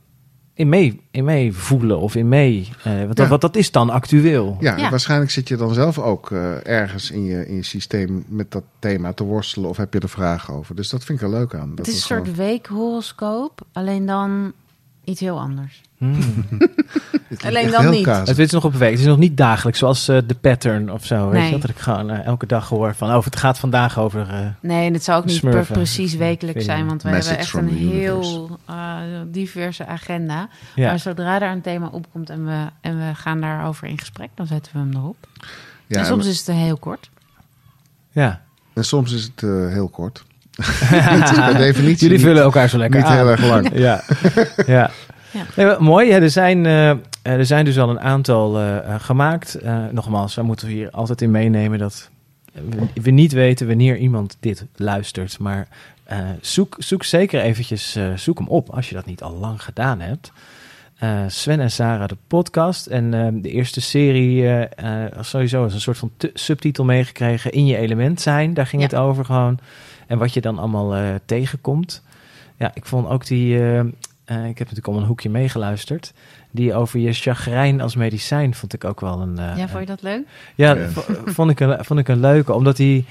in 0.55 0.69
mee, 0.69 1.01
in 1.11 1.25
mee 1.25 1.53
voelen 1.53 1.99
of 1.99 2.15
in 2.15 2.29
mee. 2.29 2.69
eh 2.85 2.93
want, 2.97 3.07
dat, 3.09 3.17
Ja. 3.19 3.29
wat 3.29 3.41
dat 3.41 3.57
is 3.57 3.71
dan 3.71 3.91
actueel. 3.91 4.57
Ja, 4.61 4.77
Ja. 4.77 4.91
waarschijnlijk 4.91 5.31
zit 5.31 5.49
je 5.49 5.57
dan 5.57 5.75
zelf 5.75 5.99
ook 5.99 6.31
eh, 6.31 6.67
ergens 6.67 7.11
in 7.11 7.25
je, 7.25 7.47
in 7.49 7.55
je 7.55 7.63
systeem 7.63 8.25
met 8.29 8.51
dat 8.51 8.65
thema 8.79 9.13
te 9.13 9.25
worstelen 9.25 9.69
of 9.69 9.77
heb 9.77 9.93
je 9.95 10.01
er 10.01 10.09
vragen 10.09 10.55
over. 10.55 10.75
Dus 10.77 10.89
dat 10.89 11.05
vind 11.05 11.21
ik 11.21 11.25
er 11.25 11.33
leuk 11.33 11.55
aan. 11.55 11.69
het 11.69 11.77
Dat 11.77 11.87
is 11.87 11.95
een 11.95 12.01
soort 12.01 12.21
gewoon- 12.29 12.37
weekhoroscoop, 12.37 13.61
alleen 13.73 14.07
dan 14.07 14.53
iets 15.05 15.21
heel 15.21 15.41
anders. 15.41 15.81
Hmm. 16.13 16.45
Het 17.29 17.43
is 17.43 17.49
alleen 17.49 17.71
dan 17.71 17.91
niet. 17.91 18.05
kaas. 18.05 18.29
Het 18.29 18.39
is 18.39 18.51
nog 18.51 18.65
op 18.65 18.73
een 18.73 18.79
week. 18.79 18.91
Het 18.91 19.01
is 19.01 19.07
nog 19.07 19.19
niet 19.19 19.37
dagelijks, 19.37 19.79
zoals 19.79 20.09
eh, 20.09 20.19
de 20.27 20.35
pattern 20.35 20.93
of 20.93 21.05
zo. 21.07 21.29
Weet 21.29 21.41
Nee. 21.41 21.53
je, 21.53 21.59
dat 21.59 21.71
ik 21.71 21.79
gewoon 21.79 22.11
eh, 22.11 22.25
elke 22.27 22.47
dag 22.47 22.69
hoor 22.69 22.95
van, 22.95 23.15
oh, 23.15 23.25
het 23.25 23.37
gaat 23.37 23.59
vandaag 23.59 23.99
over. 23.99 24.29
eh, 24.31 24.39
Nee, 24.61 24.87
en 24.87 24.93
het 24.93 25.05
zou 25.05 25.19
ook 25.19 25.25
niet 25.25 25.41
per 25.41 25.65
precies 25.65 26.15
wekelijks 26.15 26.65
zijn, 26.65 26.87
want 26.87 27.03
we 27.03 27.11
Message 27.11 27.29
hebben 27.37 27.69
echt 27.71 27.73
een 27.73 27.89
heel 27.89 28.59
diverse 29.27 29.87
agenda. 29.87 30.49
ja. 30.75 30.89
Maar 30.89 30.99
zodra 30.99 31.39
daar 31.39 31.53
een 31.53 31.61
thema 31.61 31.87
opkomt 31.87 32.31
en 32.31 32.45
we, 32.45 32.67
en 32.81 32.99
we 32.99 33.15
gaan 33.15 33.41
daarover 33.41 33.89
in 33.89 33.99
gesprek, 33.99 34.29
dan 34.35 34.47
zetten 34.47 34.73
we 34.73 34.79
hem 34.79 34.93
erop. 34.95 35.17
Ja, 35.87 35.99
en 36.01 36.07
soms 36.07 36.25
en, 36.25 36.31
is 36.31 36.39
het 36.47 36.57
heel 36.57 36.77
kort. 36.77 37.11
ja. 38.11 38.43
en 38.75 38.85
soms 38.85 39.13
is 39.13 39.23
het 39.23 39.43
eh, 39.43 39.69
heel 39.69 39.89
kort. 39.89 40.25
Jullie 41.57 41.83
niet, 41.83 42.21
vullen 42.21 42.43
elkaar 42.43 42.69
zo 42.69 42.79
lekker 42.79 43.01
niet 43.01 43.09
aan. 43.09 43.17
heel 43.17 43.29
erg 43.31 43.45
lang. 43.47 43.71
Ja, 43.75 44.03
ja. 44.67 44.91
Ja. 45.35 45.45
Nee, 45.57 45.79
mooi. 45.79 46.11
Er, 46.11 46.31
zijn, 46.31 46.67
eh, 46.67 46.91
er 47.23 47.47
zijn 47.47 47.65
dus 47.65 47.79
al 47.79 47.91
een 47.91 48.01
aantal 48.01 48.59
eh, 48.59 48.77
eh, 48.77 49.01
gemaakt. 49.01 49.59
Nogmaals, 49.91 50.35
we 50.35 50.43
moeten 50.43 50.69
hier 50.69 50.91
altijd 50.91 51.23
in 51.23 51.31
meenemen 51.31 51.79
dat 51.79 52.11
we, 52.53 52.87
we 53.03 53.11
niet 53.11 53.33
weten 53.33 53.67
wanneer 53.67 53.97
iemand 53.97 54.37
dit 54.41 54.65
luistert. 54.77 55.39
Maar 55.39 55.69
zoek, 56.41 56.77
zoek 56.79 57.05
zeker 57.05 57.41
eventjes, 57.41 57.99
zoek 58.15 58.39
hem 58.39 58.49
op 58.49 58.71
als 58.71 58.89
je 58.89 58.95
dat 58.95 59.07
niet 59.07 59.23
al 59.23 59.37
lang 59.39 59.63
gedaan 59.63 60.01
hebt. 60.01 60.33
Sven 61.27 61.61
en 61.61 61.71
Sarah, 61.71 62.09
de 62.09 62.17
podcast. 62.27 62.87
En 62.87 63.11
de 63.43 63.51
eerste 63.51 63.81
serie, 63.81 64.67
sowieso 65.21 65.65
is 65.65 65.75
een 65.75 65.81
soort 65.81 65.99
van 65.99 66.11
subtitel 66.35 66.85
meegekregen. 66.85 67.53
In 67.53 67.67
je 67.67 67.77
element 67.77 68.21
zijn, 68.21 68.55
daar 68.55 68.67
ging 68.67 68.83
Ja. 68.83 68.89
het 68.89 68.97
over 68.97 69.25
gewoon. 69.25 69.59
En 70.07 70.19
wat 70.19 70.35
je 70.35 70.41
dan 70.41 70.59
allemaal 70.59 71.19
tegenkomt. 71.25 72.03
Ja, 72.57 72.71
ik 72.75 72.87
vond 72.87 73.09
ook 73.09 73.27
die... 73.27 73.61
eh, 74.25 74.37
ik 74.37 74.59
heb 74.59 74.69
natuurlijk 74.69 74.87
al 74.87 74.97
een 74.97 75.07
hoekje 75.07 75.31
meegeluisterd. 75.31 76.13
Die 76.51 76.75
over 76.75 76.99
je 77.01 77.13
chagrijn 77.13 77.81
als 77.81 77.97
medicijn 77.97 78.55
vond 78.55 78.73
ik 78.75 78.85
ook 78.85 79.01
wel 79.01 79.21
een... 79.21 79.39
eh, 79.39 79.57
ja, 79.57 79.69
vond 79.69 79.81
je 79.81 79.87
dat 79.87 80.03
leuk? 80.03 80.23
ja, 80.55 80.77
vond, 81.25 81.51
ik 81.51 81.61
een, 81.61 81.85
vond 81.85 82.01
ik 82.01 82.09
een 82.09 82.21
leuke. 82.21 82.53
Omdat 82.53 82.77
die... 82.77 83.05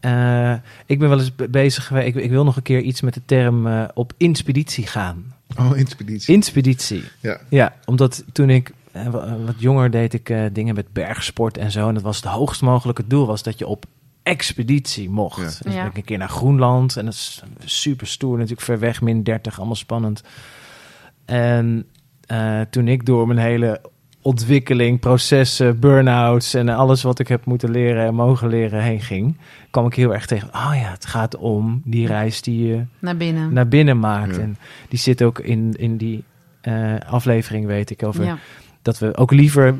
eh, 0.00 0.52
ik 0.86 0.98
ben 0.98 1.08
wel 1.08 1.18
eens 1.18 1.34
be- 1.34 1.48
bezig 1.48 1.86
geweest... 1.86 2.06
Ik, 2.06 2.14
ik 2.14 2.30
wil 2.30 2.44
nog 2.44 2.56
een 2.56 2.62
keer 2.62 2.80
iets 2.80 3.00
met 3.00 3.14
de 3.14 3.22
term 3.26 3.66
eh, 3.66 3.84
op 3.94 4.12
inspeditie 4.16 4.86
gaan. 4.86 5.34
Oh, 5.58 5.76
inspeditie. 5.78 6.34
Inspeditie. 6.34 7.04
ja. 7.20 7.40
Ja, 7.48 7.74
omdat 7.84 8.24
toen 8.32 8.50
ik 8.50 8.72
wa- 8.92 9.36
wat 9.44 9.54
jonger 9.58 9.90
deed 9.90 10.12
ik 10.14 10.30
eh, 10.30 10.44
dingen 10.52 10.74
met 10.74 10.92
bergsport 10.92 11.58
en 11.58 11.70
zo. 11.70 11.88
En 11.88 11.94
dat 11.94 12.02
was 12.02 12.16
het 12.16 12.24
hoogst 12.24 12.62
mogelijke 12.62 13.06
doel 13.06 13.26
was 13.26 13.42
dat 13.42 13.58
je 13.58 13.66
op 13.66 13.84
expeditie 14.26 15.10
mocht. 15.10 15.38
Ja. 15.38 15.44
Dus 15.64 15.74
Ja. 15.74 15.80
ben 15.80 15.90
ik 15.90 15.96
een 15.96 16.04
keer 16.04 16.18
naar 16.18 16.28
Groenland 16.28 16.96
en 16.96 17.04
dat 17.04 17.14
is 17.14 17.42
super 17.64 18.06
stoer, 18.06 18.32
natuurlijk 18.34 18.60
ver 18.66 18.78
weg, 18.78 19.00
min 19.00 19.22
30, 19.22 19.56
allemaal 19.56 19.74
spannend. 19.76 20.22
En 21.24 21.86
eh, 22.26 22.60
toen 22.70 22.88
ik 22.88 23.06
door 23.06 23.26
mijn 23.26 23.38
hele 23.38 23.80
ontwikkeling, 24.22 25.00
processen, 25.00 25.80
burn-outs 25.80 26.54
en 26.54 26.68
alles 26.68 27.02
wat 27.02 27.18
ik 27.18 27.28
heb 27.28 27.44
moeten 27.44 27.70
leren 27.70 28.06
en 28.06 28.14
mogen 28.14 28.48
leren 28.48 28.82
heen 28.82 29.00
ging, 29.00 29.36
kwam 29.70 29.86
ik 29.86 29.94
heel 29.94 30.14
erg 30.14 30.26
tegen. 30.26 30.48
Oh 30.48 30.72
ja, 30.74 30.90
het 30.90 31.06
gaat 31.06 31.36
om 31.36 31.82
die 31.84 32.06
reis 32.06 32.42
die 32.42 32.66
je 32.66 32.84
Naar 32.98 33.16
binnen. 33.16 33.52
naar 33.52 33.68
binnen 33.68 33.98
maakt. 33.98 34.36
Ja. 34.36 34.42
En 34.42 34.56
die 34.88 34.98
zit 34.98 35.22
ook 35.22 35.38
in, 35.38 35.74
in 35.78 35.96
die 35.96 36.24
eh, 36.60 36.94
aflevering, 37.08 37.66
weet 37.66 37.90
ik, 37.90 38.02
over 38.02 38.24
ja. 38.24 38.38
Dat 38.86 38.98
we 38.98 39.16
ook 39.16 39.30
liever. 39.32 39.74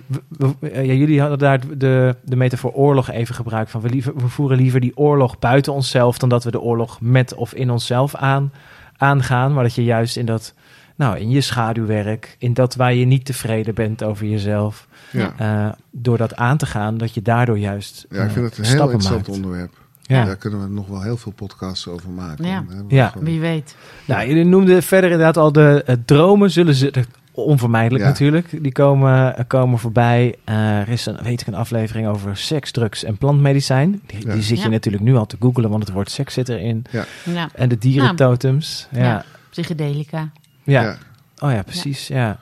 eh, 0.61 0.85
ja, 0.87 0.93
jullie 0.93 1.21
hadden 1.21 1.39
daar 1.39 1.61
de, 1.77 2.17
de 2.25 2.37
metafoor 2.37 2.73
oorlog 2.73 3.11
even 3.11 3.35
gebruikt. 3.35 3.71
Van 3.71 3.81
we, 3.81 3.89
liever, 3.89 4.15
we 4.17 4.29
voeren 4.29 4.57
liever 4.57 4.81
die 4.81 4.97
oorlog 4.97 5.39
buiten 5.39 5.73
onszelf 5.73 6.19
dan 6.19 6.29
dat 6.29 6.45
we 6.45 6.51
de 6.51 6.61
oorlog 6.61 7.01
met 7.01 7.35
of 7.35 7.55
in 7.55 7.71
onszelf 7.71 8.15
aan, 8.15 8.53
aangaan. 8.97 9.53
Maar 9.53 9.63
dat 9.63 9.75
je 9.75 9.85
juist 9.85 10.17
in 10.17 10.27
dat. 10.27 10.55
Nou, 10.97 11.19
in 11.19 11.31
je 11.31 11.41
schaduwwerk, 11.41 12.37
in 12.39 12.55
dat 12.55 12.75
waar 12.75 12.95
je 12.95 13.05
niet 13.05 13.25
tevreden 13.25 13.75
bent 13.75 14.03
over 14.03 14.27
jezelf, 14.27 14.87
Ja. 15.11 15.33
eh, 15.39 15.73
door 15.91 16.19
dat 16.19 16.37
aan 16.37 16.57
te 16.57 16.67
gaan, 16.67 16.99
dat 16.99 17.15
je 17.15 17.23
daardoor 17.23 17.59
juist 17.59 18.07
Ja, 18.11 18.23
ik 18.23 18.27
eh, 18.29 18.33
vind 18.33 18.45
het 18.47 18.59
een 18.59 18.65
heel 18.65 18.73
interessant 18.83 19.17
maakt. 19.27 19.29
onderwerp. 19.29 19.73
Ja. 20.03 20.25
Daar 20.25 20.37
kunnen 20.37 20.61
we 20.63 20.69
nog 20.75 20.87
wel 20.87 21.03
heel 21.03 21.17
veel 21.17 21.33
podcasts 21.33 21.89
over 21.89 22.11
maken. 22.11 22.45
Ja. 22.47 22.65
Ja. 22.89 23.09
gewoon- 23.09 23.25
Wie 23.27 23.41
weet. 23.41 23.77
Nou, 24.05 24.29
jullie 24.29 24.45
noemden 24.45 24.83
verder 24.83 25.11
inderdaad 25.11 25.37
al 25.37 25.53
de 25.53 25.99
dromen. 26.05 26.51
Zullen 26.51 26.75
ze 26.75 26.91
er- 26.91 27.07
onvermijdelijk 27.45 28.05
Ja. 28.05 28.11
natuurlijk. 28.11 28.63
Die 28.63 28.73
komen, 28.73 29.45
komen 29.47 29.79
voorbij. 29.79 30.35
Eh, 30.45 30.79
er 30.79 30.89
is 30.89 31.07
een, 31.07 31.17
weet 31.23 31.41
ik, 31.41 31.47
een 31.47 31.55
aflevering 31.55 32.09
over 32.09 32.37
seks, 32.37 32.71
drugs 32.71 33.05
en 33.05 33.17
plantmedicijn. 33.19 34.01
Die, 34.07 34.27
Ja. 34.27 34.33
die 34.33 34.43
zit 34.43 34.59
je 34.59 34.65
Ja. 34.65 34.71
natuurlijk 34.71 35.05
nu 35.05 35.17
al 35.17 35.27
te 35.27 35.37
googelen, 35.41 35.71
want 35.71 35.83
het 35.85 35.93
woord 35.93 36.11
seks 36.11 36.35
zit 36.35 36.49
erin. 36.49 36.85
Ja. 36.91 37.49
En 37.55 37.69
de 37.69 37.79
dierentotems. 37.79 38.89
Ja. 38.91 39.25
Psychedelica. 39.51 40.31
ja. 40.65 40.83
Ja. 40.83 40.97
Oh 41.39 41.53
ja, 41.53 41.63
precies. 41.63 42.09
Ja. 42.09 42.39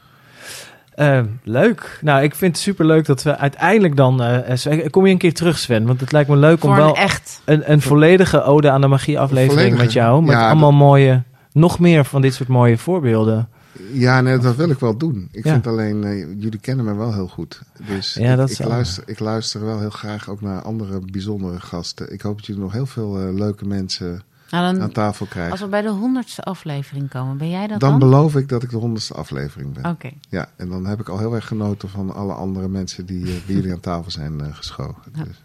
Eh, 0.94 1.20
leuk. 1.42 1.98
Nou, 2.02 2.22
ik 2.22 2.34
vind 2.34 2.54
het 2.54 2.62
super 2.64 2.86
leuk 2.86 3.06
dat 3.06 3.22
we 3.22 3.36
uiteindelijk 3.38 3.96
dan. 3.96 4.22
eh, 4.22 4.86
kom 4.90 5.06
je 5.06 5.12
een 5.12 5.18
keer 5.18 5.34
terug, 5.34 5.58
Sven? 5.58 5.86
Want 5.86 6.00
het 6.00 6.12
lijkt 6.12 6.28
me 6.28 6.36
leuk 6.36 6.64
om 6.64 6.74
wel 6.74 6.88
een 6.88 6.94
echt. 6.94 7.40
een, 7.44 7.70
een 7.72 7.80
volledige 7.80 8.42
ode 8.42 8.70
aan 8.70 8.80
de 8.80 8.86
magie 8.86 9.18
aflevering 9.18 9.52
Volledige. 9.52 9.82
met 9.84 9.92
jou. 9.92 10.22
Met 10.22 10.30
Ja, 10.34 10.46
allemaal 10.46 10.72
mooie, 10.72 11.22
nog 11.52 11.78
meer 11.78 12.04
van 12.04 12.22
dit 12.22 12.34
soort 12.34 12.48
mooie 12.48 12.78
voorbeelden. 12.78 13.48
Ja, 13.94 14.20
nee, 14.20 14.38
dat 14.38 14.56
wil 14.56 14.70
ik 14.70 14.78
wel 14.78 14.96
doen. 14.96 15.28
Ik 15.32 15.44
Ja. 15.44 15.52
vind 15.52 15.66
alleen, 15.66 16.04
eh, 16.04 16.18
jullie 16.18 16.58
kennen 16.58 16.84
me 16.84 16.94
wel 16.94 17.12
heel 17.14 17.28
goed. 17.28 17.60
Dus 17.86 18.14
Ja, 18.14 18.30
ik, 18.30 18.36
dat 18.36 18.50
ik, 18.50 18.58
luister, 18.64 19.02
ik 19.06 19.18
luister 19.18 19.64
wel 19.64 19.80
heel 19.80 19.90
graag 19.90 20.28
ook 20.28 20.40
naar 20.40 20.62
andere 20.62 21.00
bijzondere 21.12 21.60
gasten. 21.60 22.12
Ik 22.12 22.20
hoop 22.20 22.36
dat 22.36 22.46
jullie 22.46 22.62
nog 22.62 22.72
heel 22.72 22.86
veel 22.86 23.18
eh, 23.20 23.34
leuke 23.34 23.66
mensen 23.66 24.22
Nou, 24.50 24.80
aan 24.80 24.92
tafel 24.92 25.26
krijgen. 25.26 25.52
als 25.52 25.60
we 25.60 25.66
bij 25.66 25.82
de 25.82 25.88
honderdste 25.90 26.42
aflevering 26.42 27.08
komen, 27.10 27.36
ben 27.36 27.50
jij 27.50 27.66
dat 27.66 27.80
Dan 27.80 27.90
dan? 27.90 27.98
beloof 27.98 28.36
ik 28.36 28.48
dat 28.48 28.62
ik 28.62 28.70
de 28.70 28.76
honderdste 28.76 29.14
aflevering 29.14 29.72
ben. 29.72 29.90
Oké. 29.90 30.10
Ja, 30.28 30.48
en 30.56 30.68
dan 30.68 30.86
heb 30.86 31.00
ik 31.00 31.08
al 31.08 31.18
heel 31.18 31.34
erg 31.34 31.46
genoten 31.46 31.88
van 31.88 32.14
alle 32.14 32.32
andere 32.32 32.68
mensen 32.68 33.06
die 33.06 33.22
eh, 33.24 33.32
bij 33.46 33.54
jullie 33.54 33.72
aan 33.72 33.80
tafel 33.80 34.10
zijn 34.10 34.54
geschoven. 34.54 35.02
Ja. 35.14 35.24
Dus, 35.24 35.40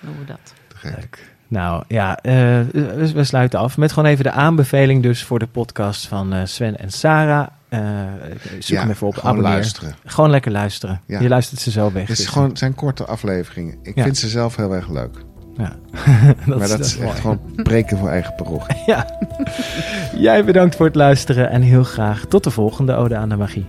Doen 0.00 0.18
we 0.18 0.24
dat. 0.24 0.54
te 0.68 0.76
gek. 0.76 0.96
Leuk. 0.96 1.30
Nou 1.48 1.84
ja, 1.88 2.16
eh, 2.18 2.32
we, 2.72 3.10
we 3.14 3.24
sluiten 3.24 3.58
af 3.58 3.76
met 3.78 3.92
gewoon 3.92 4.08
even 4.10 4.24
de 4.24 4.30
aanbeveling 4.30 5.02
dus 5.02 5.24
voor 5.24 5.38
de 5.38 5.46
podcast 5.46 6.06
van 6.06 6.48
Sven 6.48 6.78
en 6.78 6.90
Sarah. 6.90 7.46
Eh, 7.72 7.80
zoek 8.58 8.62
Ja, 8.76 8.80
hem 8.80 8.90
even 8.90 9.06
op, 9.06 9.14
gewoon 9.14 9.30
abonneer. 9.30 9.52
luisteren. 9.52 9.94
Gewoon 10.04 10.30
lekker 10.30 10.52
luisteren. 10.52 11.00
Ja. 11.06 11.20
Je 11.20 11.28
luistert 11.28 11.60
ze 11.60 11.70
zo 11.70 11.92
weg. 11.92 12.02
Het 12.02 12.10
is 12.10 12.16
dus- 12.16 12.26
gewoon, 12.26 12.48
het 12.48 12.58
zijn 12.58 12.74
korte 12.74 13.04
afleveringen. 13.04 13.78
Ik 13.82 13.94
Ja. 13.96 14.02
vind 14.02 14.16
ze 14.18 14.28
zelf 14.28 14.56
heel 14.56 14.74
erg 14.74 14.88
leuk. 14.90 15.16
Ja. 15.56 15.72
maar 16.56 16.68
dat, 16.68 16.80
is 16.80 16.96
mooi. 16.96 17.08
echt 17.08 17.20
gewoon 17.20 17.40
preken 17.62 17.98
voor 17.98 18.08
eigen 18.08 18.34
parochie. 18.34 18.76
Ja. 18.86 19.06
Jij 20.16 20.44
bedankt 20.44 20.76
voor 20.76 20.86
het 20.86 20.94
luisteren 20.94 21.50
en 21.50 21.62
heel 21.62 21.84
graag 21.84 22.24
tot 22.28 22.44
de 22.44 22.50
volgende 22.50 22.94
Ode 22.94 23.16
aan 23.16 23.28
de 23.28 23.36
Magie. 23.36 23.66